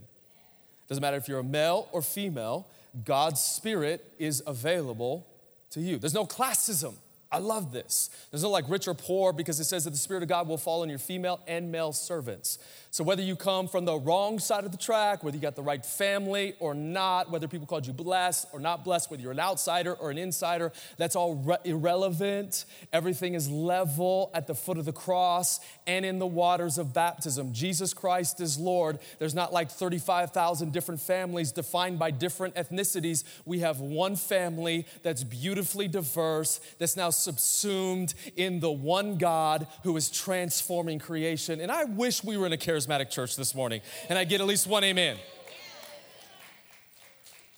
Doesn't 0.89 1.03
matter 1.03 1.17
if 1.17 1.29
you're 1.29 1.41
a 1.41 1.45
male 1.45 1.89
or 1.93 2.03
female, 2.03 2.67
God's 3.05 3.41
Spirit 3.41 4.05
is 4.19 4.43
available 4.47 5.27
to 5.71 5.81
you. 5.81 5.99
There's 5.99 6.15
no 6.15 6.25
classism. 6.25 6.95
I 7.31 7.39
love 7.39 7.73
this. 7.73 8.09
There's 8.31 8.43
no 8.43 8.49
like 8.49 8.69
rich 8.71 8.89
or 8.89 8.95
poor 8.95 9.35
because 9.35 9.61
it 9.61 9.65
says 9.65 9.85
that 9.85 9.91
the 9.91 9.99
Spirit 9.99 10.23
of 10.23 10.31
God 10.31 10.49
will 10.49 10.57
fall 10.57 10.81
on 10.81 10.89
your 10.89 10.99
female 10.99 11.41
and 11.47 11.71
male 11.71 11.93
servants. 11.93 12.59
So 12.91 13.05
whether 13.05 13.21
you 13.21 13.37
come 13.37 13.69
from 13.69 13.85
the 13.85 13.99
wrong 13.99 14.39
side 14.39 14.65
of 14.65 14.73
the 14.73 14.79
track, 14.79 15.23
whether 15.23 15.37
you 15.37 15.43
got 15.43 15.55
the 15.55 15.63
right 15.63 15.85
family 15.85 16.55
or 16.59 16.75
not, 16.75 17.31
whether 17.31 17.47
people 17.47 17.67
called 17.67 17.87
you 17.87 17.93
blessed 17.93 18.49
or 18.51 18.61
not 18.61 18.83
blessed, 18.83 19.11
whether 19.11 19.23
you're 19.23 19.33
an 19.33 19.41
outsider 19.41 19.93
or 19.93 20.11
an 20.11 20.17
insider, 20.17 20.73
that's 20.97 21.15
all 21.15 21.35
re- 21.35 21.59
irrelevant. 21.65 22.65
Everything 22.95 23.35
is 23.35 23.51
level 23.51 24.31
at 24.33 24.47
the 24.47 24.55
foot 24.55 24.79
of 24.79 24.87
the 24.87 24.93
cross 24.93 25.61
and 25.87 26.07
in 26.07 26.19
the 26.19 26.27
waters 26.27 26.79
of 26.79 26.95
baptism. 26.95 27.53
Jesus 27.53 27.93
Christ 27.93 28.41
is 28.41 28.59
Lord. 28.59 28.99
There's 29.19 29.35
not 29.35 29.53
like 29.53 29.71
35,000 29.71 30.73
different 30.73 31.03
families 31.03 31.53
defined 31.53 31.99
by 31.99 32.11
different 32.11 32.55
ethnicities. 32.55 33.23
We 33.45 33.59
have 33.59 33.81
one 33.81 34.17
family 34.17 34.87
that's 35.03 35.25
beautifully 35.25 35.89
diverse, 35.89 36.59
that's 36.79 36.97
now 36.97 37.11
subsumed 37.19 38.15
in 38.37 38.61
the 38.61 38.71
one 38.71 39.19
God 39.19 39.67
who 39.83 39.97
is 39.97 40.11
transforming 40.11 40.99
creation. 40.99 41.61
And 41.61 41.71
I 41.71 41.85
wish 41.85 42.25
we 42.25 42.37
were 42.37 42.47
in 42.47 42.53
a 42.53 42.59
charismatic 42.59 43.11
church 43.11 43.37
this 43.37 43.55
morning 43.55 43.81
and 44.09 44.19
I 44.19 44.25
get 44.25 44.41
at 44.41 44.47
least 44.47 44.67
one 44.67 44.85
amen. 44.85 45.19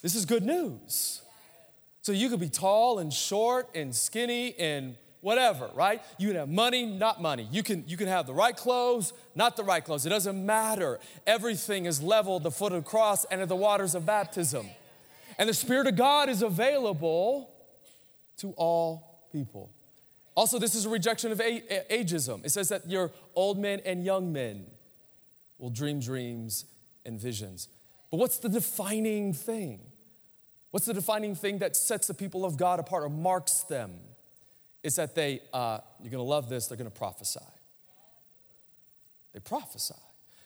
This 0.02 0.14
is 0.14 0.24
good 0.24 0.42
news. 0.42 1.22
So 2.02 2.12
you 2.12 2.30
could 2.30 2.40
be 2.40 2.48
tall 2.48 2.98
and 2.98 3.12
short 3.12 3.68
and 3.74 3.94
skinny 3.94 4.54
and 4.58 4.96
whatever, 5.20 5.70
right? 5.74 6.02
You 6.18 6.28
can 6.28 6.36
have 6.36 6.48
money, 6.48 6.86
not 6.86 7.20
money. 7.20 7.46
You 7.50 7.62
can, 7.62 7.84
you 7.86 7.96
can 7.96 8.08
have 8.08 8.26
the 8.26 8.32
right 8.32 8.56
clothes, 8.56 9.12
not 9.34 9.56
the 9.56 9.64
right 9.64 9.84
clothes. 9.84 10.06
It 10.06 10.08
doesn't 10.08 10.44
matter. 10.44 10.98
Everything 11.26 11.84
is 11.84 12.02
leveled 12.02 12.42
the 12.42 12.50
foot 12.50 12.72
of 12.72 12.84
the 12.84 12.88
cross 12.88 13.24
and 13.26 13.40
at 13.40 13.48
the 13.48 13.56
waters 13.56 13.94
of 13.94 14.06
baptism. 14.06 14.66
And 15.38 15.48
the 15.48 15.54
Spirit 15.54 15.86
of 15.86 15.96
God 15.96 16.28
is 16.28 16.42
available 16.42 17.50
to 18.38 18.52
all 18.56 19.09
people. 19.32 19.70
Also, 20.34 20.58
this 20.58 20.74
is 20.74 20.86
a 20.86 20.88
rejection 20.88 21.32
of 21.32 21.38
ageism. 21.38 22.44
It 22.44 22.50
says 22.50 22.68
that 22.68 22.88
your 22.88 23.10
old 23.34 23.58
men 23.58 23.80
and 23.84 24.04
young 24.04 24.32
men 24.32 24.66
will 25.58 25.70
dream 25.70 26.00
dreams 26.00 26.64
and 27.04 27.20
visions. 27.20 27.68
But 28.10 28.18
what's 28.18 28.38
the 28.38 28.48
defining 28.48 29.32
thing? 29.32 29.80
What's 30.70 30.86
the 30.86 30.94
defining 30.94 31.34
thing 31.34 31.58
that 31.58 31.76
sets 31.76 32.06
the 32.06 32.14
people 32.14 32.44
of 32.44 32.56
God 32.56 32.80
apart 32.80 33.02
or 33.02 33.08
marks 33.08 33.64
them? 33.64 33.92
It's 34.82 34.96
that 34.96 35.14
they, 35.14 35.40
uh, 35.52 35.80
you're 36.00 36.10
gonna 36.10 36.22
love 36.22 36.48
this, 36.48 36.68
they're 36.68 36.78
gonna 36.78 36.90
prophesy. 36.90 37.40
They 39.32 39.40
prophesy. 39.40 39.94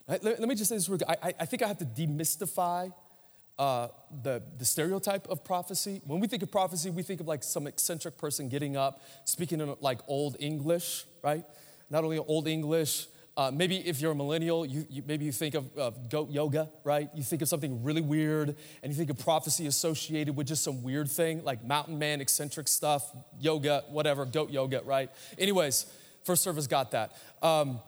Let, 0.07 0.25
let 0.25 0.41
me 0.41 0.55
just 0.55 0.69
say 0.69 0.77
this 0.77 0.89
real 0.89 0.99
quick. 0.99 1.19
I, 1.23 1.35
I 1.41 1.47
think 1.47 1.63
I 1.63 1.69
have 1.69 1.79
to 1.79 1.87
demystify 1.87 2.93
uh, 3.59 3.89
the, 4.23 4.43
the 4.59 4.65
stereotype 4.65 5.29
of 5.29 5.45
prophecy. 5.45 6.01
When 6.07 6.21
we 6.21 6.27
think 6.27 6.43
of 6.43 6.51
prophecy, 6.51 6.91
we 6.91 7.03
think 7.03 7.21
of 7.21 7.29
like 7.29 7.43
some 7.43 7.67
eccentric 7.67 8.19
person 8.19 8.49
getting 8.49 8.77
up, 8.77 9.03
speaking 9.25 9.61
in 9.61 9.75
like 9.81 10.01
old 10.09 10.37
English, 10.41 11.05
right? 11.23 11.45
Not 11.91 12.05
only 12.05 12.19
old 12.19 12.49
English, 12.49 13.07
uh, 13.37 13.51
maybe 13.53 13.77
if 13.77 14.01
you're 14.01 14.13
a 14.13 14.15
millennial, 14.15 14.65
you, 14.65 14.87
you, 14.89 15.03
maybe 15.07 15.25
you 15.25 15.33
think 15.33 15.55
of, 15.55 15.77
of 15.77 16.09
goat 16.09 16.31
yoga, 16.31 16.69
right? 16.85 17.11
You 17.15 17.23
think 17.25 17.43
of 17.43 17.49
something 17.49 17.83
really 17.83 18.01
weird, 18.01 18.55
and 18.83 18.93
you 18.93 18.97
think 18.97 19.11
of 19.11 19.19
prophecy 19.19 19.67
associated 19.67 20.37
with 20.37 20.47
just 20.47 20.63
some 20.63 20.85
weird 20.85 21.11
thing, 21.11 21.43
like 21.43 21.65
mountain 21.65 21.99
man, 21.99 22.21
eccentric 22.21 22.69
stuff, 22.69 23.11
yoga, 23.41 23.83
whatever, 23.89 24.25
goat 24.25 24.51
yoga, 24.51 24.83
right? 24.85 25.11
Anyways, 25.37 25.87
first 26.25 26.45
service 26.45 26.69
got 26.69 26.93
that. 26.93 27.17
Um, 27.43 27.81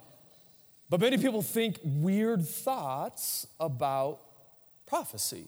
but 0.91 1.01
many 1.01 1.17
people 1.17 1.43
think 1.43 1.79
weird 1.85 2.47
thoughts 2.47 3.47
about 3.61 4.21
prophecy. 4.87 5.47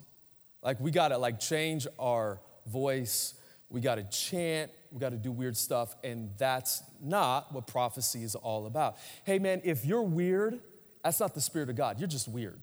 Like 0.68 0.80
we 0.80 0.90
gotta 0.90 1.16
like 1.16 1.40
change 1.40 1.86
our 1.98 2.40
voice, 2.66 3.32
we 3.70 3.80
gotta 3.80 4.02
chant, 4.02 4.70
we 4.92 5.00
gotta 5.00 5.16
do 5.16 5.32
weird 5.32 5.56
stuff, 5.56 5.94
and 6.04 6.28
that's 6.36 6.82
not 7.02 7.50
what 7.54 7.66
prophecy 7.66 8.22
is 8.22 8.34
all 8.34 8.66
about. 8.66 8.98
Hey 9.24 9.38
man, 9.38 9.62
if 9.64 9.86
you're 9.86 10.02
weird, 10.02 10.58
that's 11.02 11.20
not 11.20 11.34
the 11.34 11.40
Spirit 11.40 11.70
of 11.70 11.76
God. 11.76 11.98
You're 11.98 12.06
just 12.06 12.28
weird. 12.28 12.60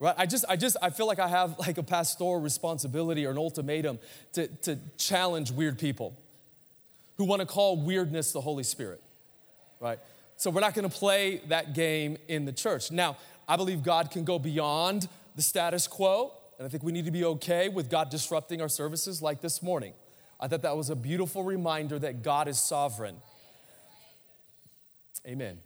Right? 0.00 0.14
I 0.18 0.26
just, 0.26 0.44
I 0.48 0.56
just, 0.56 0.76
I 0.82 0.90
feel 0.90 1.06
like 1.06 1.20
I 1.20 1.28
have 1.28 1.56
like 1.60 1.78
a 1.78 1.84
pastoral 1.84 2.40
responsibility 2.40 3.24
or 3.26 3.30
an 3.30 3.38
ultimatum 3.38 4.00
to, 4.32 4.48
to 4.62 4.76
challenge 4.96 5.52
weird 5.52 5.78
people 5.78 6.18
who 7.16 7.22
want 7.26 7.42
to 7.42 7.46
call 7.46 7.76
weirdness 7.76 8.32
the 8.32 8.40
Holy 8.40 8.64
Spirit. 8.64 9.00
Right? 9.78 10.00
So 10.36 10.50
we're 10.50 10.62
not 10.62 10.72
going 10.72 10.88
to 10.88 10.96
play 10.96 11.42
that 11.48 11.74
game 11.74 12.16
in 12.26 12.46
the 12.46 12.52
church. 12.52 12.90
Now, 12.90 13.18
I 13.50 13.56
believe 13.56 13.82
God 13.82 14.12
can 14.12 14.22
go 14.22 14.38
beyond 14.38 15.08
the 15.34 15.42
status 15.42 15.88
quo, 15.88 16.32
and 16.56 16.64
I 16.64 16.70
think 16.70 16.84
we 16.84 16.92
need 16.92 17.06
to 17.06 17.10
be 17.10 17.24
okay 17.24 17.68
with 17.68 17.90
God 17.90 18.08
disrupting 18.08 18.60
our 18.60 18.68
services 18.68 19.20
like 19.20 19.40
this 19.40 19.60
morning. 19.60 19.92
I 20.38 20.46
thought 20.46 20.62
that 20.62 20.76
was 20.76 20.88
a 20.88 20.94
beautiful 20.94 21.42
reminder 21.42 21.98
that 21.98 22.22
God 22.22 22.46
is 22.46 22.60
sovereign. 22.60 23.16
Amen. 25.26 25.58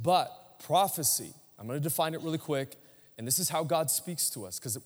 But 0.00 0.60
prophecy, 0.64 1.34
I'm 1.58 1.66
going 1.66 1.80
to 1.80 1.82
define 1.82 2.14
it 2.14 2.20
really 2.20 2.38
quick, 2.38 2.76
and 3.18 3.26
this 3.26 3.40
is 3.40 3.48
how 3.48 3.64
God 3.64 3.90
speaks 3.90 4.30
to 4.30 4.46
us, 4.46 4.60
because 4.60 4.78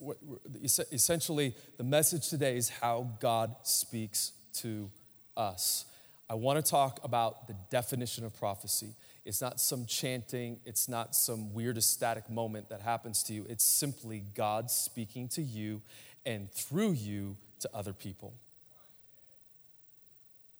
essentially 0.91 1.55
the 1.77 1.85
message 1.85 2.31
today 2.31 2.57
is 2.57 2.71
how 2.71 3.07
God 3.21 3.55
speaks 3.65 4.33
to 4.55 4.91
us. 5.37 5.85
I 6.31 6.35
want 6.35 6.65
to 6.65 6.71
talk 6.71 7.01
about 7.05 7.49
the 7.49 7.57
definition 7.69 8.25
of 8.25 8.35
prophecy. 8.35 8.95
It's 9.25 9.41
not 9.41 9.61
some 9.61 9.85
chanting, 9.87 10.59
it's 10.65 10.89
not 10.89 11.15
some 11.15 11.53
weird 11.53 11.77
ecstatic 11.77 12.31
moment 12.31 12.69
that 12.71 12.81
happens 12.81 13.23
to 13.25 13.35
you. 13.35 13.45
It's 13.49 13.65
simply 13.65 14.25
God 14.35 14.71
speaking 14.71 15.29
to 15.29 15.43
you 15.43 15.83
and 16.25 16.51
through 16.53 16.93
you 16.93 17.37
to 17.61 17.71
other 17.75 17.93
people. 17.93 18.33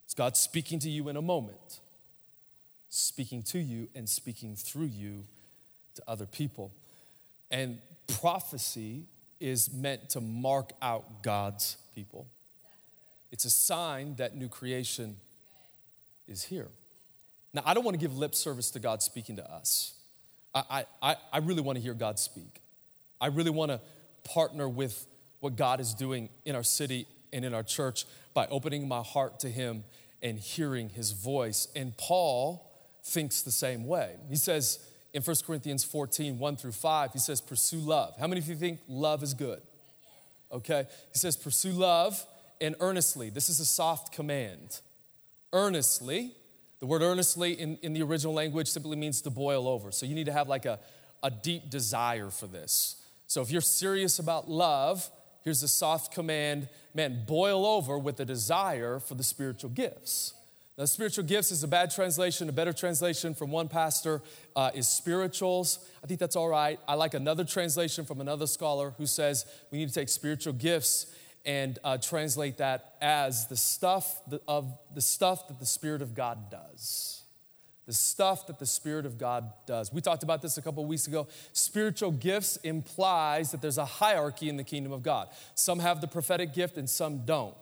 It's 0.05 0.15
God 0.15 0.37
speaking 0.37 0.79
to 0.81 0.91
you 0.91 1.09
in 1.09 1.17
a 1.17 1.23
moment, 1.23 1.81
speaking 2.91 3.43
to 3.45 3.59
you 3.59 3.89
and 3.95 4.09
speaking 4.09 4.57
through 4.57 4.87
you 4.87 5.25
to 5.95 6.03
other 6.07 6.27
people. 6.27 6.73
And 7.51 7.79
prophecy 8.21 9.05
is 9.39 9.73
meant 9.73 10.11
to 10.11 10.21
mark 10.21 10.73
out 10.83 11.23
God's 11.23 11.77
people. 11.95 12.27
It's 13.33 13.45
a 13.45 13.51
sign 13.51 14.17
that 14.17 14.37
new 14.37 14.49
creation 14.49 15.17
is 16.29 16.45
here. 16.45 16.69
Now, 17.53 17.63
I 17.65 17.75
don't 17.75 17.85
want 17.85 17.95
to 17.95 18.01
give 18.01 18.17
lip 18.17 18.35
service 18.35 18.71
to 18.73 18.79
God 18.79 19.03
speaking 19.03 19.37
to 19.37 19.51
us. 19.51 19.95
I, 20.55 20.85
I, 21.01 21.17
I 21.33 21.39
really 21.39 21.63
want 21.63 21.77
to 21.77 21.83
hear 21.83 21.95
God 21.95 22.19
speak. 22.19 22.61
I 23.21 23.29
really 23.29 23.51
want 23.51 23.71
to 23.71 23.81
partner 24.25 24.69
with 24.69 25.07
what 25.41 25.57
God 25.57 25.81
is 25.81 25.95
doing 25.95 26.29
in 26.45 26.57
our 26.57 26.63
city 26.63 27.07
and 27.33 27.45
in 27.45 27.55
our 27.55 27.63
church 27.63 28.05
by 28.35 28.47
opening 28.47 28.89
my 28.89 29.03
heart 29.03 29.41
to 29.41 29.49
Him 29.49 29.85
and 30.23 30.39
hearing 30.39 30.89
His 30.89 31.13
voice. 31.13 31.69
And 31.77 31.97
Paul 31.97 32.69
thinks 33.05 33.43
the 33.43 33.51
same 33.51 33.87
way. 33.87 34.17
He 34.29 34.37
says 34.37 34.79
in 35.13 35.23
1 35.23 35.37
Corinthians 35.47 35.85
14, 35.85 36.39
1 36.39 36.57
through 36.57 36.73
5, 36.73 37.13
he 37.13 37.19
says, 37.19 37.41
Pursue 37.41 37.79
love. 37.79 38.15
How 38.19 38.27
many 38.27 38.41
of 38.41 38.49
you 38.49 38.57
think 38.57 38.81
love 38.89 39.23
is 39.23 39.35
good? 39.35 39.61
Okay. 40.53 40.87
He 41.13 41.19
says, 41.19 41.37
Pursue 41.37 41.73
love 41.73 42.25
and 42.61 42.75
earnestly. 42.81 43.31
This 43.31 43.49
is 43.49 43.61
a 43.61 43.65
soft 43.65 44.13
command. 44.13 44.81
Earnestly 45.53 46.33
the 46.81 46.87
word 46.87 47.03
earnestly 47.03 47.53
in, 47.53 47.79
in 47.83 47.93
the 47.93 48.03
original 48.03 48.35
language 48.35 48.69
simply 48.69 48.97
means 48.97 49.21
to 49.23 49.31
boil 49.31 49.69
over. 49.69 49.93
So 49.93 50.07
you 50.07 50.15
need 50.15 50.27
to 50.27 50.33
have 50.33 50.49
like 50.49 50.65
a, 50.65 50.81
a 51.23 51.31
deep 51.31 51.71
desire 51.71 52.31
for 52.31 52.47
this. 52.47 52.97
So 53.27 53.43
if 53.43 53.51
you're 53.51 53.61
serious 53.61 54.19
about 54.19 54.51
love, 54.51 55.09
here's 55.45 55.63
a 55.63 55.69
soft 55.69 56.13
command 56.13 56.69
man, 56.95 57.25
boil 57.27 57.65
over 57.65 57.99
with 57.99 58.19
a 58.19 58.25
desire 58.25 58.99
for 58.99 59.15
the 59.15 59.23
spiritual 59.23 59.71
gifts. 59.71 60.35
Now, 60.77 60.87
spiritual 60.87 61.25
gifts 61.25 61.53
is 61.53 61.63
a 61.63 61.69
bad 61.69 61.91
translation. 61.91 62.49
A 62.49 62.53
better 62.53 62.73
translation 62.73 63.35
from 63.35 63.51
one 63.51 63.69
pastor 63.69 64.23
uh, 64.57 64.71
is 64.75 64.89
spirituals. 64.89 65.79
I 66.03 66.07
think 66.07 66.19
that's 66.19 66.37
all 66.37 66.49
right. 66.49 66.81
I 66.89 66.95
like 66.95 67.13
another 67.13 67.45
translation 67.45 68.07
from 68.07 68.21
another 68.21 68.47
scholar 68.47 68.95
who 68.97 69.05
says 69.05 69.45
we 69.71 69.79
need 69.79 69.89
to 69.89 69.95
take 69.95 70.09
spiritual 70.09 70.55
gifts 70.55 71.15
and 71.45 71.79
uh, 71.85 71.97
translate 71.99 72.59
that 72.59 72.95
as 73.01 73.47
the 73.47 73.57
stuff 73.57 74.21
of 74.47 74.73
the 74.95 75.01
stuff 75.01 75.49
that 75.49 75.59
the 75.59 75.67
Spirit 75.67 76.03
of 76.03 76.15
God 76.15 76.51
does. 76.51 77.23
The 77.87 77.93
stuff 77.95 78.47
that 78.47 78.59
the 78.59 78.67
Spirit 78.67 79.07
of 79.07 79.19
God 79.19 79.53
does. 79.67 79.93
We 79.93 80.01
talked 80.01 80.23
about 80.23 80.43
this 80.43 80.59
a 80.59 80.63
couple 80.63 80.85
weeks 80.85 81.07
ago. 81.07 81.27
Spiritual 81.53 82.13
gifts 82.13 82.57
implies 82.59 83.51
that 83.51 83.63
there's 83.63 83.79
a 83.79 83.85
hierarchy 83.85 84.49
in 84.49 84.57
the 84.57 84.65
kingdom 84.65 84.93
of 84.93 85.03
God. 85.03 85.29
Some 85.55 85.81
have 85.81 86.01
the 86.01 86.07
prophetic 86.07 86.55
gift 86.55 86.77
and 86.77 86.89
some 86.89 87.25
don't. 87.25 87.57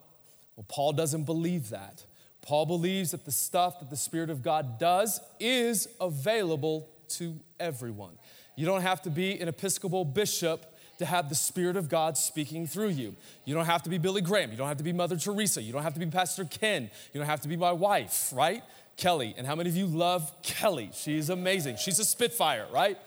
Well, 0.57 0.67
Paul 0.69 0.93
doesn't 0.93 1.25
believe 1.25 1.71
that. 1.71 2.05
Paul 2.43 2.67
believes 2.67 3.13
that 3.13 3.25
the 3.25 3.33
stuff 3.33 3.81
that 3.81 3.91
the 3.91 3.97
Spirit 3.97 4.29
of 4.29 4.43
God 4.43 4.79
does 4.79 5.21
is 5.39 5.89
available 6.01 6.89
to 7.11 7.39
everyone. 7.59 8.19
You 8.57 8.67
don't 8.67 8.83
have 8.83 9.03
to 9.03 9.11
be 9.11 9.39
an 9.39 9.49
Episcopal 9.49 10.05
bishop 10.05 10.67
to 10.99 11.07
have 11.07 11.29
the 11.29 11.35
Spirit 11.35 11.77
of 11.77 11.89
God 11.89 12.17
speaking 12.17 12.67
through 12.67 12.89
you. 12.89 13.15
You 13.45 13.55
don't 13.55 13.67
have 13.67 13.83
to 13.85 13.91
be 13.91 13.99
Billy 13.99 14.21
Graham. 14.21 14.51
You 14.51 14.57
don't 14.57 14.69
have 14.69 14.79
to 14.79 14.85
be 14.85 14.93
Mother 14.93 15.17
Teresa. 15.17 15.63
You 15.63 15.73
don't 15.73 15.83
have 15.83 15.95
to 15.95 16.01
be 16.01 16.07
Pastor 16.07 16.45
Ken. 16.45 16.91
You 17.13 17.21
don't 17.21 17.29
have 17.29 17.41
to 17.43 17.49
be 17.49 17.57
my 17.57 17.73
wife, 17.73 18.31
right? 18.35 18.63
Kelly. 18.97 19.35
And 19.39 19.47
how 19.47 19.55
many 19.55 19.71
of 19.71 19.77
you 19.77 19.87
love 19.87 20.33
Kelly? 20.43 20.91
She's 20.93 21.31
amazing. 21.31 21.77
She's 21.77 21.99
a 21.99 22.05
Spitfire, 22.05 22.67
right? 22.73 22.99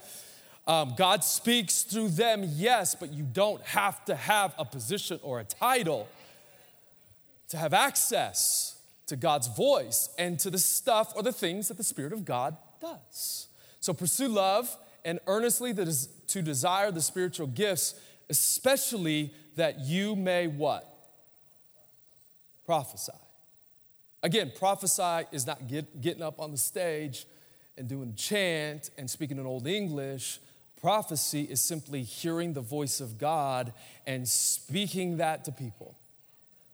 Um, 0.66 0.94
God 0.96 1.22
speaks 1.24 1.82
through 1.82 2.10
them, 2.10 2.44
yes, 2.46 2.94
but 2.94 3.12
you 3.12 3.24
don't 3.24 3.62
have 3.62 4.04
to 4.06 4.14
have 4.14 4.54
a 4.58 4.64
position 4.64 5.20
or 5.22 5.40
a 5.40 5.44
title 5.44 6.08
to 7.48 7.56
have 7.58 7.74
access 7.74 8.80
to 9.06 9.16
God's 9.16 9.48
voice 9.48 10.08
and 10.16 10.38
to 10.40 10.50
the 10.50 10.58
stuff 10.58 11.12
or 11.14 11.22
the 11.22 11.32
things 11.32 11.68
that 11.68 11.76
the 11.76 11.84
Spirit 11.84 12.12
of 12.12 12.24
God 12.24 12.56
does. 12.80 13.48
So 13.80 13.92
pursue 13.92 14.28
love 14.28 14.74
and 15.04 15.18
earnestly 15.26 15.74
to 15.74 16.42
desire 16.42 16.90
the 16.90 17.02
spiritual 17.02 17.46
gifts, 17.46 17.94
especially 18.30 19.32
that 19.56 19.80
you 19.80 20.16
may 20.16 20.46
what? 20.46 20.88
Prophesy. 22.66 23.12
Again, 24.22 24.52
prophesy 24.56 25.26
is 25.32 25.46
not 25.46 25.66
get, 25.66 26.00
getting 26.00 26.22
up 26.22 26.40
on 26.40 26.52
the 26.52 26.58
stage 26.58 27.26
and 27.76 27.88
doing 27.88 28.14
chant 28.14 28.90
and 28.96 29.10
speaking 29.10 29.38
in 29.38 29.46
Old 29.46 29.66
English. 29.66 30.38
Prophecy 30.80 31.42
is 31.42 31.60
simply 31.60 32.02
hearing 32.02 32.52
the 32.52 32.60
voice 32.60 33.00
of 33.00 33.18
God 33.18 33.72
and 34.06 34.28
speaking 34.28 35.16
that 35.16 35.44
to 35.44 35.52
people. 35.52 35.96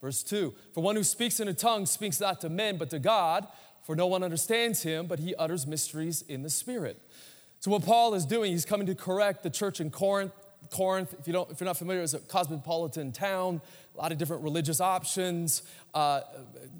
Verse 0.01 0.23
2 0.23 0.55
For 0.73 0.83
one 0.83 0.97
who 0.97 1.05
speaks 1.05 1.41
in 1.41 1.49
a 1.49 1.55
tongue 1.55 1.87
speaks 1.87 2.21
not 2.21 2.41
to 2.43 2.49
men, 2.49 2.77
but 2.77 2.91
to 2.91 2.99
God, 2.99 3.47
for 3.83 3.97
no 3.97 4.07
one 4.07 4.23
understands 4.23 4.83
him, 4.83 5.07
but 5.07 5.19
he 5.19 5.35
utters 5.35 5.67
mysteries 5.67 6.23
in 6.23 6.43
the 6.43 6.51
Spirit. 6.51 7.01
So, 7.61 7.73
what 7.73 7.85
Paul 7.85 8.14
is 8.14 8.25
doing, 8.25 8.53
he's 8.53 8.64
coming 8.64 8.87
to 8.87 8.94
correct 8.94 9.42
the 9.42 9.51
church 9.51 9.81
in 9.81 9.90
Corinth. 9.90 10.33
Corinth, 10.71 11.14
if, 11.18 11.27
you 11.27 11.33
don't, 11.33 11.51
if 11.51 11.61
you're 11.61 11.66
not 11.66 11.77
familiar, 11.77 12.03
is 12.03 12.14
a 12.14 12.18
cosmopolitan 12.18 13.11
town, 13.11 13.61
a 13.94 13.99
lot 13.99 14.12
of 14.12 14.18
different 14.18 14.42
religious 14.42 14.81
options. 14.81 15.62
Uh, 15.94 16.21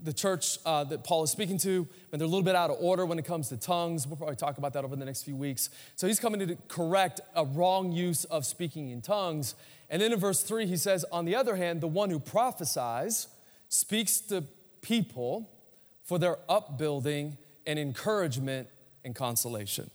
the 0.05 0.13
church 0.13 0.59
uh, 0.65 0.85
that 0.85 1.05
Paul 1.05 1.25
is 1.25 1.31
speaking 1.31 1.59
to, 1.59 1.87
and 2.13 2.21
they're 2.21 2.27
a 2.27 2.31
little 2.31 2.45
bit 2.45 2.55
out 2.55 2.71
of 2.71 2.77
order 2.81 3.07
when 3.07 3.19
it 3.19 3.25
comes 3.25 3.49
to 3.49 3.57
tongues. 3.57 4.07
We'll 4.07 4.17
probably 4.17 4.37
talk 4.37 4.59
about 4.59 4.73
that 4.75 4.85
over 4.85 4.95
the 4.95 5.05
next 5.05 5.23
few 5.23 5.37
weeks. 5.37 5.71
So 5.97 6.07
he's 6.07 6.21
coming 6.21 6.47
to 6.47 6.57
correct 6.69 7.21
a 7.35 7.45
wrong 7.45 7.91
use 7.93 8.25
of 8.25 8.47
speaking 8.47 8.91
in 8.91 9.01
tongues. 9.01 9.55
And 9.91 10.01
then 10.03 10.13
in 10.13 10.19
verse 10.21 10.43
3, 10.43 10.67
he 10.67 10.77
says, 10.77 11.05
On 11.11 11.25
the 11.25 11.35
other 11.35 11.57
hand, 11.57 11.81
the 11.81 11.89
one 11.89 12.11
who 12.11 12.21
prophesies 12.21 13.29
speaks 13.69 14.21
to 14.21 14.45
people 14.83 15.51
for 16.05 16.19
their 16.19 16.39
upbuilding 16.49 17.37
and 17.67 17.79
encouragement 17.79 18.69
and 19.05 19.15
consolation. 19.15 19.91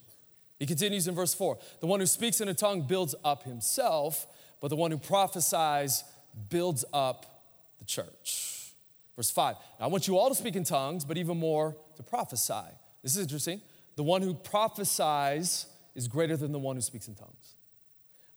He 0.63 0.67
continues 0.67 1.09
in 1.09 1.13
verse 1.13 1.33
4 1.33 1.57
The 1.81 1.87
one 1.87 1.99
who 1.99 2.05
speaks 2.05 2.39
in 2.39 2.47
a 2.47 2.53
tongue 2.53 2.83
builds 2.83 3.13
up 3.25 3.43
himself, 3.43 4.25
but 4.61 4.69
the 4.69 4.77
one 4.77 4.91
who 4.91 4.97
prophesies 4.97 6.05
builds 6.49 6.85
up 6.93 7.43
the 7.79 7.83
church. 7.83 8.71
Verse 9.17 9.29
5 9.29 9.57
now 9.77 9.85
I 9.85 9.89
want 9.89 10.07
you 10.07 10.17
all 10.17 10.29
to 10.29 10.35
speak 10.35 10.55
in 10.55 10.63
tongues, 10.63 11.03
but 11.03 11.17
even 11.17 11.37
more 11.37 11.75
to 11.97 12.03
prophesy. 12.03 12.63
This 13.01 13.17
is 13.17 13.23
interesting. 13.23 13.59
The 13.97 14.03
one 14.03 14.21
who 14.21 14.33
prophesies 14.33 15.65
is 15.95 16.07
greater 16.07 16.37
than 16.37 16.53
the 16.53 16.59
one 16.59 16.77
who 16.77 16.81
speaks 16.81 17.09
in 17.09 17.15
tongues 17.15 17.55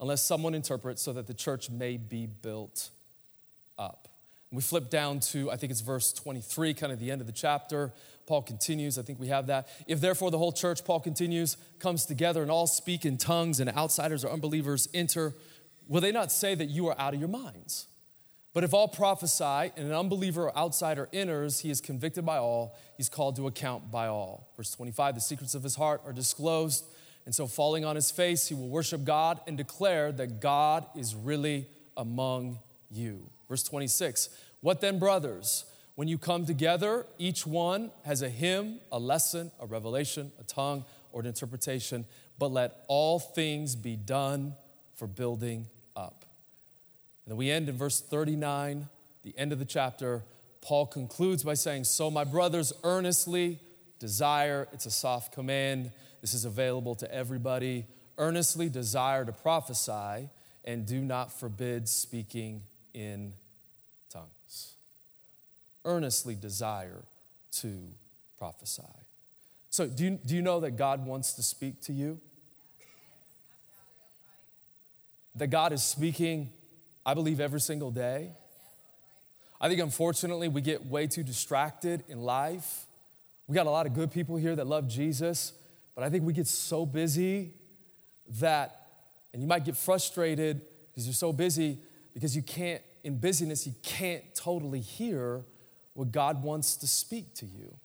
unless 0.01 0.25
someone 0.25 0.53
interprets 0.53 1.03
so 1.03 1.13
that 1.13 1.29
the 1.29 1.35
church 1.35 1.71
may 1.71 1.97
be 1.97 2.27
built 2.27 2.91
up. 3.79 4.09
We 4.53 4.63
flip 4.63 4.91
down 4.91 5.21
to, 5.21 5.51
I 5.51 5.57
think 5.57 5.71
it's 5.71 5.81
verse 5.81 6.13
23, 6.13 6.75
kind 6.75 6.93
of 6.93 7.01
the 7.01 7.11
end 7.11 7.21
of 7.21 7.27
the 7.27 7.33
chapter. 7.33 7.93
Paul 8.27 8.43
continues, 8.43 8.99
I 8.99 9.03
think 9.03 9.19
we 9.19 9.29
have 9.29 9.49
that. 9.49 9.69
If 9.87 10.01
therefore 10.01 10.31
the 10.31 10.39
whole 10.39 10.53
church, 10.53 10.85
Paul 10.85 11.01
continues, 11.01 11.57
comes 11.79 12.07
together 12.07 12.43
and 12.43 12.51
all 12.51 12.67
speak 12.67 13.05
in 13.05 13.19
tongues 13.19 13.61
and 13.61 13.69
outsiders 13.71 14.25
or 14.25 14.31
unbelievers 14.31 14.89
enter, 14.95 15.35
will 15.89 16.01
they 16.01 16.13
not 16.13 16.31
say 16.31 16.55
that 16.55 16.67
you 16.67 16.87
are 16.89 16.99
out 16.99 17.15
of 17.15 17.21
your 17.21 17.29
minds? 17.29 17.87
But 18.55 18.65
if 18.65 18.73
all 18.73 18.89
prophesy 18.89 19.73
and 19.77 19.87
an 19.87 19.93
unbeliever 19.93 20.45
or 20.45 20.57
outsider 20.57 21.09
enters, 21.13 21.61
he 21.61 21.71
is 21.71 21.81
convicted 21.81 22.25
by 22.25 22.39
all, 22.39 22.79
he's 22.97 23.09
called 23.09 23.37
to 23.37 23.47
account 23.49 23.91
by 23.91 24.07
all. 24.07 24.49
Verse 24.57 24.71
25, 24.71 25.17
the 25.17 25.21
secrets 25.21 25.55
of 25.55 25.63
his 25.63 25.75
heart 25.75 26.01
are 26.07 26.13
disclosed 26.13 26.85
and 27.27 27.35
so, 27.35 27.49
falling 27.49 27.85
on 27.85 27.97
his 27.97 28.13
face, 28.13 28.47
he 28.47 28.55
will 28.55 28.69
worship 28.69 29.05
God 29.05 29.41
and 29.49 29.57
declare 29.57 30.13
that 30.13 30.41
God 30.41 30.87
is 30.95 31.17
really 31.17 31.67
among 31.97 32.61
you. 32.89 33.29
Verse 33.49 33.63
26 33.63 34.29
What 34.61 34.81
then, 34.81 34.99
brothers? 34.99 35.65
When 35.95 36.09
you 36.09 36.19
come 36.19 36.45
together, 36.45 37.07
each 37.17 37.47
one 37.47 37.91
has 38.05 38.21
a 38.21 38.29
hymn, 38.29 38.81
a 38.93 38.99
lesson, 38.99 39.51
a 39.59 39.65
revelation, 39.65 40.31
a 40.39 40.45
tongue, 40.45 40.85
or 41.11 41.23
an 41.23 41.27
interpretation, 41.27 42.05
but 42.39 42.53
let 42.53 42.85
all 42.87 43.19
things 43.19 43.75
be 43.75 43.97
done 43.97 44.55
for 44.95 45.07
building 45.07 45.67
up. 45.97 46.27
And 47.25 47.33
then 47.33 47.39
we 47.39 47.51
end 47.51 47.71
in 47.71 47.79
verse 47.79 48.03
39, 48.03 48.91
the 49.23 49.35
end 49.39 49.53
of 49.53 49.59
the 49.59 49.65
chapter. 49.65 50.23
Paul 50.61 50.85
concludes 50.85 51.43
by 51.43 51.55
saying, 51.55 51.85
So, 51.85 52.11
my 52.11 52.25
brothers, 52.25 52.75
earnestly 52.85 53.59
desire, 53.99 54.69
it's 54.73 54.85
a 54.85 54.91
soft 54.91 55.33
command 55.33 55.93
this 56.21 56.35
is 56.35 56.45
available 56.45 56.97
to 56.97 57.15
everybody. 57.15 57.87
Earnestly 58.19 58.69
desire 58.69 59.25
to 59.25 59.31
prophesy 59.33 60.29
and 60.65 60.85
do 60.85 61.01
not 61.01 61.33
forbid 61.39 61.89
speaking 61.89 62.63
in 62.97 63.35
tongues. 64.09 64.73
Earnestly 65.85 66.35
desire 66.35 67.05
to 67.53 67.83
prophesy. 68.39 68.83
So, 69.71 69.87
do 69.87 70.05
you, 70.05 70.19
do 70.25 70.35
you 70.35 70.43
know 70.43 70.61
that 70.61 70.73
God 70.73 71.07
wants 71.07 71.35
to 71.35 71.43
speak 71.43 71.83
to 71.83 71.93
you? 71.93 72.19
That 75.37 75.49
God 75.49 75.73
is 75.73 75.85
speaking, 75.85 76.49
I 77.05 77.13
believe, 77.13 77.39
every 77.39 77.61
single 77.61 77.91
day. 77.91 78.31
I 79.61 79.69
think 79.69 79.81
unfortunately 79.81 80.49
we 80.49 80.63
get 80.63 80.87
way 80.87 81.07
too 81.07 81.23
distracted 81.23 82.03
in 82.09 82.23
life. 82.23 82.87
We 83.47 83.55
got 83.55 83.67
a 83.67 83.71
lot 83.71 83.87
of 83.87 83.93
good 83.93 84.11
people 84.11 84.37
here 84.37 84.57
that 84.57 84.67
love 84.67 84.89
Jesus, 84.89 85.53
but 85.95 86.03
I 86.03 86.09
think 86.09 86.25
we 86.25 86.33
get 86.33 86.47
so 86.47 86.87
busy 86.87 87.53
that, 88.41 88.87
and 89.33 89.43
you 89.43 89.49
might 89.49 89.65
get 89.65 89.77
frustrated 89.77 90.63
because 90.91 91.07
you're 91.07 91.15
so 91.15 91.33
busy 91.33 91.79
because 92.17 92.35
you 92.35 92.41
can't, 92.41 92.81
in 93.05 93.19
busyness, 93.19 93.67
you 93.67 93.75
can't 93.83 94.25
totally 94.35 94.81
hear 94.81 95.45
what 95.93 96.11
God 96.11 96.43
wants 96.43 96.75
to 96.77 96.87
speak 96.87 97.35
to 97.35 97.45
you. 97.45 97.77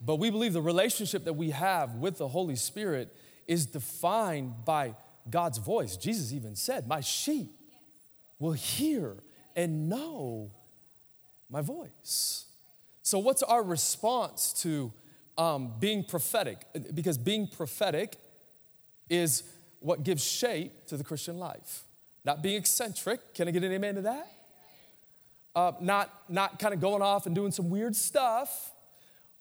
But 0.00 0.16
we 0.16 0.30
believe 0.30 0.54
the 0.54 0.62
relationship 0.62 1.26
that 1.26 1.34
we 1.34 1.50
have 1.50 1.96
with 1.96 2.16
the 2.16 2.28
Holy 2.28 2.56
Spirit 2.56 3.14
is 3.46 3.66
defined 3.66 4.64
by 4.64 4.96
God's 5.28 5.58
voice. 5.58 5.98
Jesus 5.98 6.32
even 6.32 6.56
said, 6.56 6.88
My 6.88 7.02
sheep 7.02 7.50
will 8.38 8.52
hear 8.52 9.16
and 9.54 9.86
know 9.86 10.50
my 11.50 11.60
voice. 11.60 12.46
So, 13.02 13.18
what's 13.18 13.42
our 13.42 13.62
response 13.62 14.54
to 14.62 14.94
um, 15.36 15.74
being 15.78 16.04
prophetic, 16.04 16.64
because 16.94 17.18
being 17.18 17.48
prophetic 17.48 18.16
is 19.10 19.42
what 19.80 20.04
gives 20.04 20.24
shape 20.24 20.86
to 20.86 20.96
the 20.96 21.04
Christian 21.04 21.38
life. 21.38 21.84
Not 22.24 22.42
being 22.42 22.56
eccentric. 22.56 23.34
Can 23.34 23.48
I 23.48 23.50
get 23.50 23.64
an 23.64 23.72
amen 23.72 23.96
to 23.96 24.02
that? 24.02 24.30
Uh, 25.54 25.72
not 25.80 26.10
not 26.28 26.58
kind 26.58 26.72
of 26.72 26.80
going 26.80 27.02
off 27.02 27.26
and 27.26 27.34
doing 27.34 27.52
some 27.52 27.68
weird 27.68 27.94
stuff, 27.94 28.72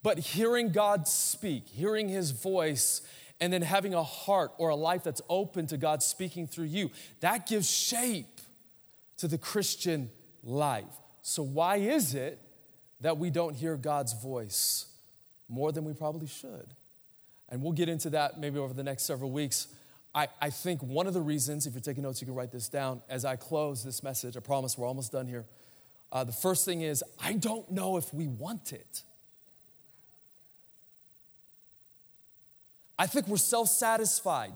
but 0.03 0.19
hearing 0.19 0.71
God 0.71 1.07
speak, 1.07 1.67
hearing 1.67 2.09
His 2.09 2.31
voice, 2.31 3.01
and 3.39 3.53
then 3.53 3.61
having 3.61 3.93
a 3.93 4.03
heart 4.03 4.51
or 4.57 4.69
a 4.69 4.75
life 4.75 5.03
that's 5.03 5.21
open 5.29 5.67
to 5.67 5.77
God 5.77 6.03
speaking 6.03 6.47
through 6.47 6.65
you. 6.65 6.91
That 7.21 7.47
gives 7.47 7.69
shape 7.69 8.41
to 9.17 9.27
the 9.27 9.37
Christian 9.37 10.09
life. 10.43 10.83
So, 11.21 11.43
why 11.43 11.77
is 11.77 12.13
it 12.13 12.39
that 12.99 13.17
we 13.17 13.29
don't 13.29 13.55
hear 13.55 13.77
God's 13.77 14.13
voice? 14.13 14.87
more 15.51 15.71
than 15.71 15.83
we 15.83 15.93
probably 15.93 16.27
should. 16.27 16.73
And 17.49 17.61
we'll 17.61 17.73
get 17.73 17.89
into 17.89 18.09
that 18.11 18.39
maybe 18.39 18.57
over 18.57 18.73
the 18.73 18.83
next 18.83 19.03
several 19.03 19.29
weeks. 19.29 19.67
I, 20.13 20.27
I 20.41 20.49
think 20.49 20.83
one 20.83 21.07
of 21.07 21.13
the 21.13 21.21
reasons, 21.21 21.65
if 21.65 21.73
you're 21.73 21.81
taking 21.81 22.03
notes, 22.03 22.21
you 22.21 22.25
can 22.25 22.35
write 22.35 22.51
this 22.51 22.67
down 22.67 23.01
as 23.09 23.23
I 23.23 23.37
close 23.37 23.83
this 23.83 24.03
message. 24.03 24.35
I 24.35 24.41
promise 24.41 24.77
we're 24.77 24.87
almost 24.87 25.11
done 25.11 25.25
here. 25.25 25.45
Uh, 26.11 26.25
the 26.25 26.33
first 26.33 26.65
thing 26.65 26.81
is, 26.81 27.03
I 27.23 27.33
don't 27.33 27.71
know 27.71 27.95
if 27.95 28.13
we 28.13 28.27
want 28.27 28.73
it. 28.73 29.03
I 32.99 33.07
think 33.07 33.27
we're 33.27 33.37
self 33.37 33.69
satisfied. 33.69 34.53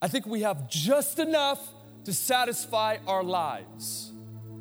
I 0.00 0.08
think 0.08 0.24
we 0.26 0.42
have 0.42 0.70
just 0.70 1.18
enough 1.18 1.60
to 2.04 2.12
satisfy 2.12 2.98
our 3.06 3.22
lives. 3.22 4.12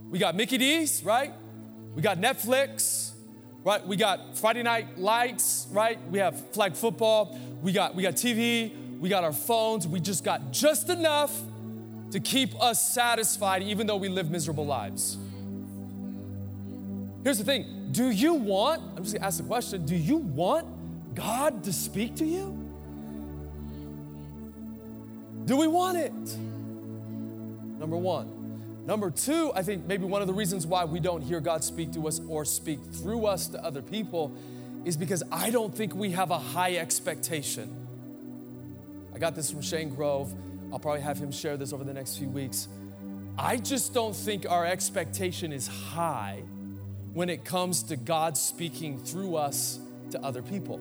We 0.10 0.20
got 0.20 0.36
Mickey 0.36 0.58
D's, 0.58 1.04
right? 1.04 1.32
We 1.96 2.02
got 2.02 2.18
Netflix 2.18 3.10
right? 3.64 3.86
We 3.86 3.98
got 3.98 4.38
Friday 4.38 4.64
night 4.64 4.98
lights, 4.98 5.68
right? 5.72 6.00
We 6.10 6.20
have 6.20 6.54
flag 6.54 6.76
football. 6.76 7.38
We 7.62 7.72
got 7.72 7.96
we 7.96 8.04
got 8.04 8.16
TV. 8.16 8.89
We 9.00 9.08
got 9.10 9.24
our 9.24 9.34
phones. 9.34 9.88
We 9.88 10.00
just 10.00 10.24
got 10.24 10.52
just 10.52 10.90
enough 10.90 11.36
to 12.12 12.20
keep 12.20 12.62
us 12.62 12.94
satisfied, 12.94 13.64
even 13.64 13.88
though 13.88 13.96
we 13.96 14.10
live 14.10 14.30
miserable 14.30 14.66
lives. 14.66 15.18
Here's 17.24 17.38
the 17.38 17.44
thing: 17.44 17.90
Do 17.92 18.10
you 18.10 18.34
want? 18.34 18.82
I'm 18.96 19.04
just 19.04 19.16
gonna 19.16 19.26
ask 19.26 19.38
the 19.38 19.44
question. 19.44 19.86
Do 19.86 19.96
you 19.96 20.18
want 20.18 20.68
God 21.16 21.64
to 21.64 21.74
speak 21.74 22.16
to 22.18 22.26
you? 22.26 22.56
Do 25.46 25.58
we 25.58 25.68
want 25.68 25.98
it? 25.98 26.14
Number 27.80 27.98
one. 27.98 28.36
Number 28.86 29.12
two, 29.12 29.52
I 29.54 29.62
think 29.62 29.86
maybe 29.86 30.06
one 30.06 30.22
of 30.22 30.28
the 30.28 30.34
reasons 30.34 30.66
why 30.66 30.84
we 30.84 31.00
don't 31.00 31.22
hear 31.22 31.40
God 31.40 31.64
speak 31.64 31.94
to 31.94 32.08
us 32.08 32.20
or 32.28 32.44
speak 32.44 32.80
through 32.92 33.28
us 33.28 33.48
to 33.50 33.64
other 33.64 33.82
people 33.82 34.34
is 34.84 34.98
because 34.98 35.22
I 35.32 35.52
don't 35.52 35.74
think 35.74 35.94
we 35.94 36.12
have 36.12 36.32
a 36.32 36.40
high 36.40 36.78
expectation. 36.78 37.79
I 39.20 39.22
got 39.22 39.36
this 39.36 39.52
from 39.52 39.62
Shane 39.62 39.94
Grove. 39.94 40.34
I'll 40.72 40.80
probably 40.80 41.02
have 41.02 41.18
him 41.18 41.30
share 41.30 41.58
this 41.58 41.74
over 41.74 41.84
the 41.84 41.94
next 41.94 42.16
few 42.16 42.30
weeks. 42.30 42.70
I 43.38 43.58
just 43.58 43.94
don't 43.94 44.16
think 44.16 44.50
our 44.50 44.66
expectation 44.66 45.52
is 45.52 45.68
high 45.68 46.42
when 47.12 47.30
it 47.30 47.44
comes 47.44 47.84
to 47.84 47.98
God 47.98 48.38
speaking 48.38 48.98
through 48.98 49.36
us 49.36 49.78
to 50.12 50.24
other 50.24 50.42
people. 50.42 50.80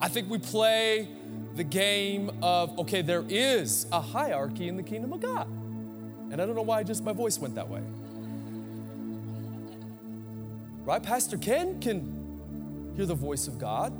I 0.00 0.08
think 0.08 0.28
we 0.28 0.38
play 0.38 1.06
the 1.54 1.62
game 1.62 2.36
of, 2.42 2.76
okay, 2.80 3.00
there 3.00 3.24
is 3.28 3.86
a 3.92 4.00
hierarchy 4.00 4.66
in 4.66 4.76
the 4.76 4.82
kingdom 4.82 5.12
of 5.12 5.20
God. 5.20 5.46
And 5.46 6.42
I 6.42 6.46
don't 6.46 6.56
know 6.56 6.62
why 6.62 6.82
just 6.82 7.04
my 7.04 7.12
voice 7.12 7.38
went 7.38 7.54
that 7.54 7.68
way. 7.68 7.82
Right? 10.84 11.00
Pastor 11.00 11.38
Ken 11.38 11.80
can 11.80 12.92
hear 12.96 13.06
the 13.06 13.14
voice 13.14 13.46
of 13.46 13.60
God. 13.60 13.92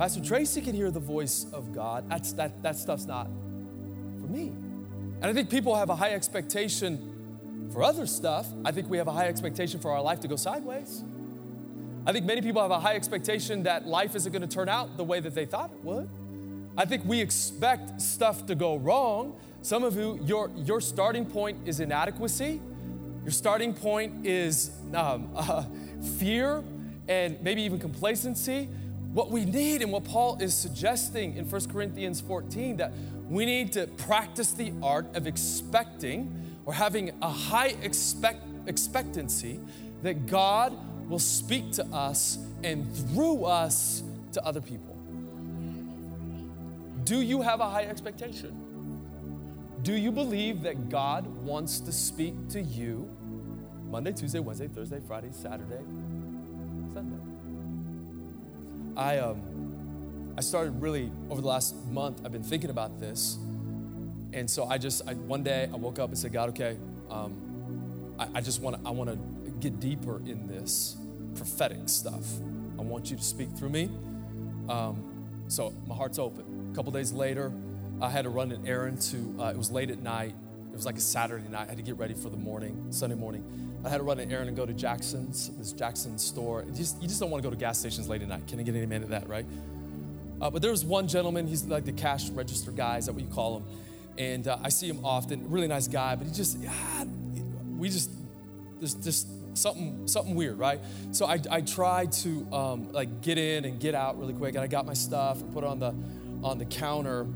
Pastor 0.00 0.22
Tracy 0.22 0.62
can 0.62 0.74
hear 0.74 0.90
the 0.90 0.98
voice 0.98 1.44
of 1.52 1.74
God. 1.74 2.08
That's, 2.08 2.32
that, 2.32 2.62
that 2.62 2.76
stuff's 2.76 3.04
not 3.04 3.26
for 3.26 4.28
me. 4.28 4.46
And 4.46 5.26
I 5.26 5.34
think 5.34 5.50
people 5.50 5.76
have 5.76 5.90
a 5.90 5.94
high 5.94 6.12
expectation 6.12 7.68
for 7.70 7.82
other 7.82 8.06
stuff. 8.06 8.48
I 8.64 8.72
think 8.72 8.88
we 8.88 8.96
have 8.96 9.08
a 9.08 9.12
high 9.12 9.28
expectation 9.28 9.78
for 9.78 9.90
our 9.90 10.00
life 10.00 10.20
to 10.20 10.28
go 10.28 10.36
sideways. 10.36 11.04
I 12.06 12.12
think 12.12 12.24
many 12.24 12.40
people 12.40 12.62
have 12.62 12.70
a 12.70 12.80
high 12.80 12.94
expectation 12.94 13.64
that 13.64 13.86
life 13.86 14.16
isn't 14.16 14.32
going 14.32 14.40
to 14.40 14.48
turn 14.48 14.70
out 14.70 14.96
the 14.96 15.04
way 15.04 15.20
that 15.20 15.34
they 15.34 15.44
thought 15.44 15.70
it 15.70 15.84
would. 15.84 16.08
I 16.78 16.86
think 16.86 17.04
we 17.04 17.20
expect 17.20 18.00
stuff 18.00 18.46
to 18.46 18.54
go 18.54 18.76
wrong. 18.76 19.38
Some 19.60 19.84
of 19.84 19.96
you, 19.96 20.18
your, 20.24 20.50
your 20.56 20.80
starting 20.80 21.26
point 21.26 21.68
is 21.68 21.78
inadequacy. 21.78 22.62
Your 23.22 23.32
starting 23.32 23.74
point 23.74 24.24
is 24.24 24.70
um, 24.94 25.30
uh, 25.36 25.64
fear 26.18 26.64
and 27.06 27.38
maybe 27.42 27.60
even 27.60 27.78
complacency. 27.78 28.70
What 29.12 29.30
we 29.30 29.44
need 29.44 29.82
and 29.82 29.90
what 29.90 30.04
Paul 30.04 30.38
is 30.40 30.54
suggesting 30.54 31.36
in 31.36 31.48
1 31.48 31.68
Corinthians 31.68 32.20
14 32.20 32.76
that 32.76 32.92
we 33.28 33.44
need 33.44 33.72
to 33.72 33.88
practice 33.88 34.52
the 34.52 34.72
art 34.82 35.06
of 35.16 35.26
expecting 35.26 36.56
or 36.64 36.72
having 36.72 37.10
a 37.20 37.28
high 37.28 37.74
expect, 37.82 38.44
expectancy 38.66 39.60
that 40.02 40.26
God 40.26 40.76
will 41.08 41.18
speak 41.18 41.72
to 41.72 41.84
us 41.86 42.38
and 42.62 42.88
through 43.08 43.44
us 43.44 44.04
to 44.32 44.44
other 44.44 44.60
people. 44.60 44.96
Do 47.02 47.20
you 47.20 47.42
have 47.42 47.58
a 47.58 47.68
high 47.68 47.84
expectation? 47.84 48.56
Do 49.82 49.94
you 49.94 50.12
believe 50.12 50.62
that 50.62 50.88
God 50.88 51.26
wants 51.44 51.80
to 51.80 51.92
speak 51.92 52.34
to 52.50 52.60
you 52.60 53.10
Monday, 53.88 54.12
Tuesday, 54.12 54.38
Wednesday, 54.38 54.68
Thursday, 54.68 55.00
Friday, 55.04 55.30
Saturday, 55.32 55.82
Sunday? 56.92 57.29
I, 59.00 59.16
um, 59.16 60.34
I 60.36 60.42
started 60.42 60.82
really 60.82 61.10
over 61.30 61.40
the 61.40 61.46
last 61.46 61.74
month, 61.86 62.20
I've 62.22 62.32
been 62.32 62.42
thinking 62.42 62.68
about 62.68 63.00
this. 63.00 63.38
And 64.34 64.48
so 64.48 64.66
I 64.66 64.76
just, 64.76 65.08
I, 65.08 65.14
one 65.14 65.42
day 65.42 65.70
I 65.72 65.76
woke 65.76 65.98
up 65.98 66.10
and 66.10 66.18
said, 66.18 66.34
God, 66.34 66.50
okay, 66.50 66.76
um, 67.08 68.14
I, 68.18 68.28
I 68.34 68.40
just 68.42 68.60
want 68.60 68.76
to, 68.76 68.86
I 68.86 68.92
want 68.92 69.08
to 69.08 69.50
get 69.52 69.80
deeper 69.80 70.18
in 70.26 70.46
this 70.46 70.98
prophetic 71.34 71.88
stuff. 71.88 72.26
I 72.78 72.82
want 72.82 73.10
you 73.10 73.16
to 73.16 73.22
speak 73.22 73.48
through 73.56 73.70
me. 73.70 73.90
Um, 74.68 75.02
so 75.48 75.74
my 75.86 75.94
heart's 75.94 76.18
open. 76.18 76.68
A 76.70 76.76
couple 76.76 76.92
days 76.92 77.10
later, 77.10 77.50
I 78.02 78.10
had 78.10 78.24
to 78.24 78.30
run 78.30 78.52
an 78.52 78.66
errand 78.66 79.00
to, 79.00 79.36
uh, 79.40 79.44
it 79.46 79.56
was 79.56 79.70
late 79.70 79.88
at 79.90 80.02
night. 80.02 80.34
It 80.70 80.76
was 80.76 80.84
like 80.84 80.96
a 80.96 81.00
Saturday 81.00 81.48
night. 81.48 81.64
I 81.64 81.70
had 81.70 81.78
to 81.78 81.82
get 81.82 81.96
ready 81.96 82.12
for 82.12 82.28
the 82.28 82.36
morning, 82.36 82.88
Sunday 82.90 83.16
morning. 83.16 83.69
I 83.84 83.88
had 83.88 83.98
to 83.98 84.02
run 84.02 84.18
an 84.20 84.30
errand 84.30 84.48
and 84.48 84.56
go 84.56 84.66
to 84.66 84.74
Jackson's, 84.74 85.50
this 85.56 85.72
Jackson's 85.72 86.22
store. 86.24 86.64
You 86.66 86.74
just, 86.74 87.00
you 87.00 87.08
just 87.08 87.20
don't 87.20 87.30
want 87.30 87.42
to 87.42 87.46
go 87.46 87.50
to 87.50 87.58
gas 87.58 87.78
stations 87.78 88.08
late 88.08 88.22
at 88.22 88.28
night. 88.28 88.46
Can 88.46 88.60
I 88.60 88.62
get 88.62 88.74
any 88.74 88.86
man 88.86 89.02
of 89.02 89.08
that, 89.10 89.28
right? 89.28 89.46
Uh, 90.40 90.50
but 90.50 90.62
there 90.62 90.70
was 90.70 90.84
one 90.84 91.08
gentleman, 91.08 91.46
he's 91.46 91.64
like 91.64 91.84
the 91.84 91.92
cash 91.92 92.30
register 92.30 92.70
guy, 92.70 92.98
is 92.98 93.06
that 93.06 93.12
what 93.12 93.22
you 93.22 93.30
call 93.30 93.58
him? 93.58 93.64
And 94.18 94.48
uh, 94.48 94.58
I 94.62 94.68
see 94.68 94.88
him 94.88 95.04
often, 95.04 95.50
really 95.50 95.68
nice 95.68 95.88
guy, 95.88 96.14
but 96.14 96.26
he 96.26 96.32
just, 96.32 96.58
yeah, 96.58 97.04
we 97.76 97.88
just, 97.88 98.10
there's 98.78 98.94
just 98.94 99.28
something 99.56 100.06
something 100.06 100.34
weird, 100.34 100.58
right? 100.58 100.80
So 101.12 101.26
I, 101.26 101.38
I 101.50 101.60
tried 101.60 102.12
to 102.12 102.46
um, 102.52 102.92
like 102.92 103.20
get 103.20 103.38
in 103.38 103.64
and 103.64 103.80
get 103.80 103.94
out 103.94 104.18
really 104.18 104.32
quick, 104.32 104.54
and 104.54 104.62
I 104.62 104.66
got 104.66 104.86
my 104.86 104.94
stuff 104.94 105.40
and 105.40 105.52
put 105.52 105.64
it 105.64 105.66
on 105.66 105.78
the 105.78 105.94
on 106.42 106.58
the 106.58 106.64
counter. 106.64 107.26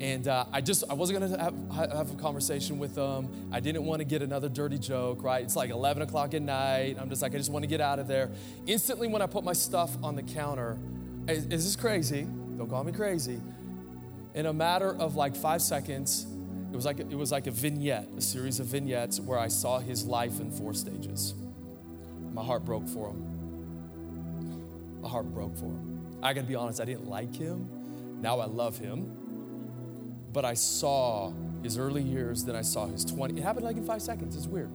And 0.00 0.28
uh, 0.28 0.44
I 0.52 0.60
just, 0.60 0.84
I 0.88 0.94
wasn't 0.94 1.20
gonna 1.20 1.42
have, 1.42 1.90
have 1.92 2.10
a 2.12 2.14
conversation 2.14 2.78
with 2.78 2.94
them. 2.94 3.48
I 3.50 3.58
didn't 3.58 3.84
want 3.84 4.00
to 4.00 4.04
get 4.04 4.22
another 4.22 4.48
dirty 4.48 4.78
joke, 4.78 5.24
right? 5.24 5.42
It's 5.42 5.56
like 5.56 5.70
11 5.70 6.02
o'clock 6.02 6.34
at 6.34 6.42
night. 6.42 6.96
I'm 7.00 7.08
just 7.08 7.20
like, 7.20 7.34
I 7.34 7.38
just 7.38 7.50
want 7.50 7.64
to 7.64 7.68
get 7.68 7.80
out 7.80 7.98
of 7.98 8.06
there. 8.06 8.30
Instantly, 8.66 9.08
when 9.08 9.22
I 9.22 9.26
put 9.26 9.42
my 9.42 9.52
stuff 9.52 9.96
on 10.02 10.14
the 10.14 10.22
counter, 10.22 10.78
is, 11.26 11.46
is 11.46 11.64
this 11.64 11.74
crazy? 11.74 12.22
Don't 12.56 12.70
call 12.70 12.84
me 12.84 12.92
crazy. 12.92 13.40
In 14.34 14.46
a 14.46 14.52
matter 14.52 14.94
of 14.94 15.16
like 15.16 15.34
five 15.34 15.62
seconds, 15.62 16.28
it 16.72 16.76
was 16.76 16.84
like, 16.84 17.00
it 17.00 17.16
was 17.16 17.32
like 17.32 17.48
a 17.48 17.50
vignette, 17.50 18.08
a 18.16 18.20
series 18.20 18.60
of 18.60 18.66
vignettes 18.66 19.18
where 19.18 19.38
I 19.38 19.48
saw 19.48 19.80
his 19.80 20.04
life 20.04 20.38
in 20.38 20.52
four 20.52 20.74
stages. 20.74 21.34
My 22.32 22.44
heart 22.44 22.64
broke 22.64 22.86
for 22.88 23.08
him. 23.08 25.00
My 25.02 25.08
heart 25.08 25.26
broke 25.34 25.56
for 25.56 25.64
him. 25.64 26.18
I 26.22 26.34
gotta 26.34 26.46
be 26.46 26.54
honest, 26.54 26.80
I 26.80 26.84
didn't 26.84 27.08
like 27.08 27.34
him. 27.34 27.68
Now 28.20 28.38
I 28.38 28.46
love 28.46 28.78
him. 28.78 29.17
But 30.32 30.44
I 30.44 30.54
saw 30.54 31.32
his 31.62 31.78
early 31.78 32.02
years, 32.02 32.44
then 32.44 32.54
I 32.54 32.62
saw 32.62 32.86
his 32.86 33.04
20. 33.04 33.38
It 33.38 33.42
happened 33.42 33.64
like 33.64 33.76
in 33.76 33.84
five 33.84 34.02
seconds. 34.02 34.36
It's 34.36 34.46
weird. 34.46 34.70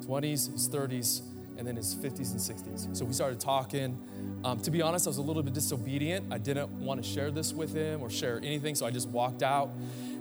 20s, 0.00 0.52
his 0.52 0.68
30s, 0.68 1.22
and 1.56 1.66
then 1.66 1.76
his 1.76 1.94
50s 1.94 2.30
and 2.32 2.40
60s. 2.40 2.96
So 2.96 3.04
we 3.04 3.12
started 3.12 3.40
talking. 3.40 3.98
Um, 4.44 4.60
to 4.60 4.70
be 4.70 4.82
honest, 4.82 5.06
I 5.06 5.10
was 5.10 5.18
a 5.18 5.22
little 5.22 5.42
bit 5.42 5.54
disobedient. 5.54 6.32
I 6.32 6.38
didn't 6.38 6.70
want 6.70 7.02
to 7.02 7.08
share 7.08 7.30
this 7.30 7.52
with 7.52 7.74
him 7.74 8.02
or 8.02 8.10
share 8.10 8.38
anything, 8.38 8.74
so 8.74 8.86
I 8.86 8.90
just 8.90 9.08
walked 9.08 9.42
out. 9.42 9.70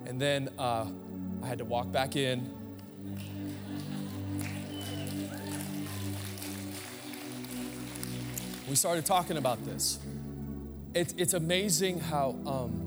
And 0.05 0.19
then 0.19 0.49
uh, 0.57 0.87
I 1.43 1.47
had 1.47 1.59
to 1.59 1.65
walk 1.65 1.91
back 1.91 2.15
in 2.15 2.53
we 8.67 8.75
started 8.75 9.05
talking 9.05 9.37
about 9.37 9.63
this. 9.65 9.99
It, 10.93 11.13
it's 11.17 11.33
amazing 11.33 11.99
how 11.99 12.35
um, 12.45 12.86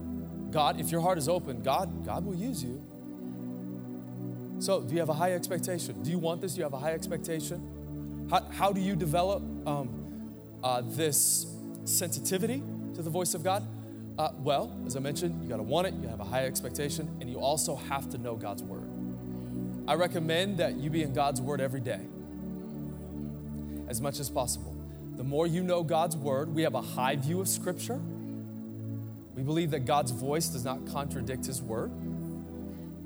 God, 0.50 0.80
if 0.80 0.90
your 0.90 1.00
heart 1.00 1.18
is 1.18 1.28
open, 1.28 1.62
God, 1.62 2.04
God 2.04 2.24
will 2.24 2.34
use 2.34 2.62
you. 2.62 2.82
So, 4.58 4.82
do 4.82 4.92
you 4.92 5.00
have 5.00 5.08
a 5.08 5.14
high 5.14 5.32
expectation? 5.32 6.02
Do 6.02 6.10
you 6.10 6.18
want 6.18 6.40
this? 6.40 6.52
Do 6.52 6.58
you 6.58 6.64
have 6.64 6.74
a 6.74 6.78
high 6.78 6.92
expectation? 6.92 8.26
How, 8.30 8.42
how 8.50 8.72
do 8.72 8.80
you 8.80 8.94
develop 8.94 9.42
um, 9.66 10.32
uh, 10.62 10.82
this 10.84 11.46
sensitivity 11.84 12.62
to 12.94 13.02
the 13.02 13.10
voice 13.10 13.34
of 13.34 13.42
God? 13.42 13.66
Uh, 14.18 14.32
well, 14.38 14.78
as 14.86 14.96
I 14.96 15.00
mentioned, 15.00 15.42
you 15.42 15.48
got 15.48 15.56
to 15.56 15.62
want 15.62 15.86
it, 15.86 15.94
you 15.94 16.08
have 16.08 16.20
a 16.20 16.24
high 16.24 16.44
expectation, 16.44 17.08
and 17.20 17.30
you 17.30 17.38
also 17.38 17.74
have 17.74 18.10
to 18.10 18.18
know 18.18 18.36
God's 18.36 18.62
word. 18.62 18.86
I 19.88 19.94
recommend 19.94 20.58
that 20.58 20.76
you 20.76 20.90
be 20.90 21.02
in 21.02 21.14
God's 21.14 21.40
word 21.40 21.60
every 21.60 21.80
day, 21.80 22.00
as 23.88 24.00
much 24.00 24.20
as 24.20 24.28
possible. 24.28 24.76
The 25.16 25.24
more 25.24 25.46
you 25.46 25.62
know 25.62 25.82
God's 25.82 26.16
word, 26.16 26.54
we 26.54 26.62
have 26.62 26.74
a 26.74 26.82
high 26.82 27.16
view 27.16 27.40
of 27.40 27.48
Scripture. 27.48 28.00
We 29.34 29.42
believe 29.42 29.70
that 29.70 29.84
God's 29.86 30.10
voice 30.10 30.48
does 30.48 30.64
not 30.64 30.86
contradict 30.86 31.46
His 31.46 31.62
word. 31.62 31.90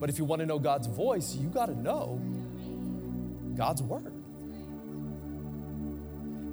But 0.00 0.10
if 0.10 0.18
you 0.18 0.24
want 0.24 0.40
to 0.40 0.46
know 0.46 0.58
God's 0.58 0.86
voice, 0.86 1.34
you 1.34 1.48
got 1.48 1.66
to 1.66 1.78
know 1.78 2.20
God's 3.56 3.82
word. 3.82 4.12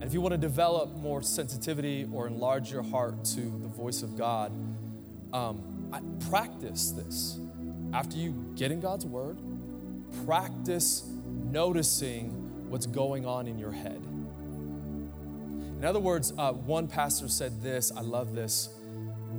And 0.02 0.04
if 0.04 0.14
you 0.14 0.22
want 0.22 0.34
to 0.34 0.38
develop 0.38 0.96
more 0.96 1.22
sensitivity 1.22 2.08
or 2.12 2.28
enlarge 2.28 2.72
your 2.72 2.84
heart 2.84 3.24
to 3.26 3.42
the 3.42 3.68
voice 3.68 4.04
of 4.04 4.18
God, 4.18 4.52
um, 5.34 5.90
I, 5.94 6.02
practice 6.30 6.92
this. 6.92 7.38
After 7.94 8.18
you 8.18 8.32
get 8.56 8.72
in 8.72 8.80
God's 8.80 9.06
word, 9.06 9.38
practice 10.26 11.04
noticing 11.52 12.70
what's 12.70 12.86
going 12.86 13.26
on 13.26 13.48
in 13.48 13.60
your 13.60 13.72
head. 13.72 14.02
In 15.78 15.86
other 15.86 16.00
words, 16.00 16.34
uh, 16.38 16.54
one 16.54 16.88
pastor 16.88 17.28
said 17.28 17.62
this, 17.62 17.92
I 17.96 18.02
love 18.02 18.34
this. 18.34 18.70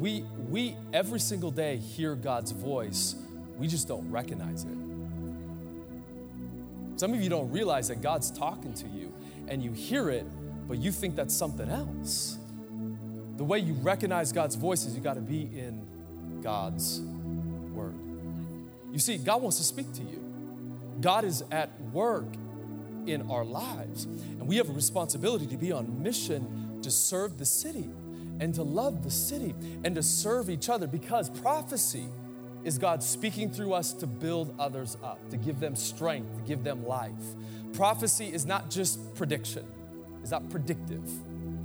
We, 0.03 0.25
we 0.49 0.77
every 0.93 1.21
single 1.21 1.53
day 1.53 1.77
hear 1.77 2.17
God's 2.17 2.51
voice, 2.51 3.15
we 3.57 3.69
just 3.69 3.87
don't 3.87 4.11
recognize 4.11 4.65
it. 4.65 4.77
Some 6.97 7.15
of 7.15 7.23
you 7.23 7.31
don't 7.31 7.53
realize 7.53 7.87
that 7.87 8.01
God's 8.01 8.33
talking 8.33 8.75
to 8.75 8.89
you 8.89 9.15
and 9.47 9.63
you 9.63 9.71
hear 9.71 10.11
it, 10.11 10.27
but 10.67 10.79
you 10.79 10.91
think 10.91 11.15
that's 11.15 11.33
something 11.33 11.71
else. 11.71 12.37
The 13.37 13.45
way 13.45 13.61
you 13.61 13.75
recognize 13.75 14.33
God's 14.33 14.57
voice 14.57 14.85
is 14.87 14.97
you 14.97 15.01
got 15.01 15.15
to 15.15 15.21
be 15.21 15.43
in 15.43 15.87
God's 16.43 17.01
word. 17.73 17.95
You 18.91 18.99
see, 18.99 19.19
God 19.19 19.41
wants 19.41 19.59
to 19.59 19.65
speak 19.65 19.93
to 19.93 20.03
you. 20.03 20.21
God 21.01 21.23
is 21.23 21.45
at 21.53 21.81
work 21.93 22.27
in 23.07 23.31
our 23.31 23.45
lives. 23.45 24.07
And 24.07 24.49
we 24.49 24.57
have 24.57 24.69
a 24.69 24.73
responsibility 24.73 25.47
to 25.47 25.57
be 25.57 25.71
on 25.71 26.03
mission 26.03 26.81
to 26.83 26.91
serve 26.91 27.39
the 27.39 27.47
city 27.47 27.89
and 28.43 28.53
to 28.57 28.63
love 28.65 29.05
the 29.05 29.11
city 29.11 29.55
and 29.85 29.95
to 29.95 30.03
serve 30.03 30.51
each 30.51 30.69
other 30.69 30.89
because 30.89 31.31
prophecy 31.31 32.09
is 32.65 32.77
God 32.77 33.01
speaking 33.01 33.49
through 33.49 33.73
us 33.73 33.93
to 33.93 34.07
build 34.09 34.53
others 34.59 34.97
up, 35.01 35.31
to 35.31 35.37
give 35.37 35.61
them 35.61 35.77
strength, 35.77 36.35
to 36.35 36.43
give 36.43 36.65
them 36.65 36.85
life. 36.85 37.13
Prophecy 37.73 38.33
is 38.33 38.45
not 38.45 38.69
just 38.69 39.15
prediction, 39.15 39.65
it's 40.23 40.33
not 40.33 40.51
predictive. 40.51 41.09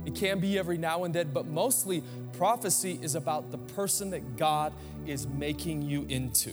It 0.06 0.14
can 0.14 0.38
be 0.38 0.56
every 0.56 0.78
now 0.78 1.02
and 1.02 1.12
then, 1.12 1.32
but 1.34 1.46
mostly 1.48 2.04
prophecy 2.34 3.00
is 3.02 3.16
about 3.16 3.50
the 3.50 3.58
person 3.58 4.10
that 4.10 4.36
God 4.36 4.72
is 5.04 5.26
making 5.26 5.82
you 5.82 6.06
into. 6.08 6.52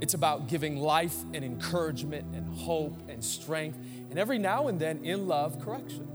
It's 0.00 0.14
about 0.14 0.48
giving 0.48 0.76
life 0.76 1.16
and 1.32 1.44
encouragement 1.44 2.34
and 2.34 2.52
hope 2.52 3.00
and 3.08 3.22
strength, 3.22 3.78
and 4.10 4.18
every 4.18 4.38
now 4.38 4.66
and 4.66 4.80
then, 4.80 5.04
in 5.04 5.28
love, 5.28 5.64
correction. 5.64 6.08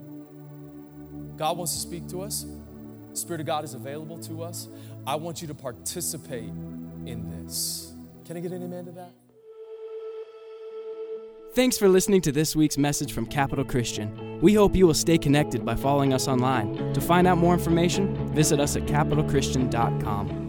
God 1.39 1.57
wants 1.57 1.73
to 1.73 1.79
speak 1.79 2.05
to 2.09 2.21
us. 2.21 2.45
The 3.11 3.15
Spirit 3.15 3.39
of 3.39 3.47
God 3.47 3.63
is 3.63 3.73
available 3.73 4.19
to 4.23 4.43
us. 4.43 4.67
I 5.07 5.15
want 5.15 5.41
you 5.41 5.47
to 5.47 5.55
participate 5.55 6.51
in 7.05 7.29
this. 7.29 7.93
Can 8.25 8.35
I 8.35 8.41
get 8.41 8.51
an 8.51 8.61
amen 8.61 8.85
to 8.85 8.91
that? 8.91 9.13
Thanks 11.53 11.77
for 11.77 11.87
listening 11.87 12.19
to 12.21 12.33
this 12.33 12.57
week's 12.57 12.77
message 12.77 13.13
from 13.13 13.25
Capital 13.25 13.63
Christian. 13.63 14.41
We 14.41 14.53
hope 14.53 14.75
you 14.75 14.85
will 14.85 14.93
stay 14.93 15.17
connected 15.17 15.65
by 15.65 15.75
following 15.75 16.13
us 16.13 16.27
online. 16.27 16.93
To 16.93 16.99
find 16.99 17.25
out 17.25 17.37
more 17.37 17.53
information, 17.53 18.33
visit 18.35 18.59
us 18.59 18.75
at 18.75 18.83
capitalchristian.com. 18.83 20.48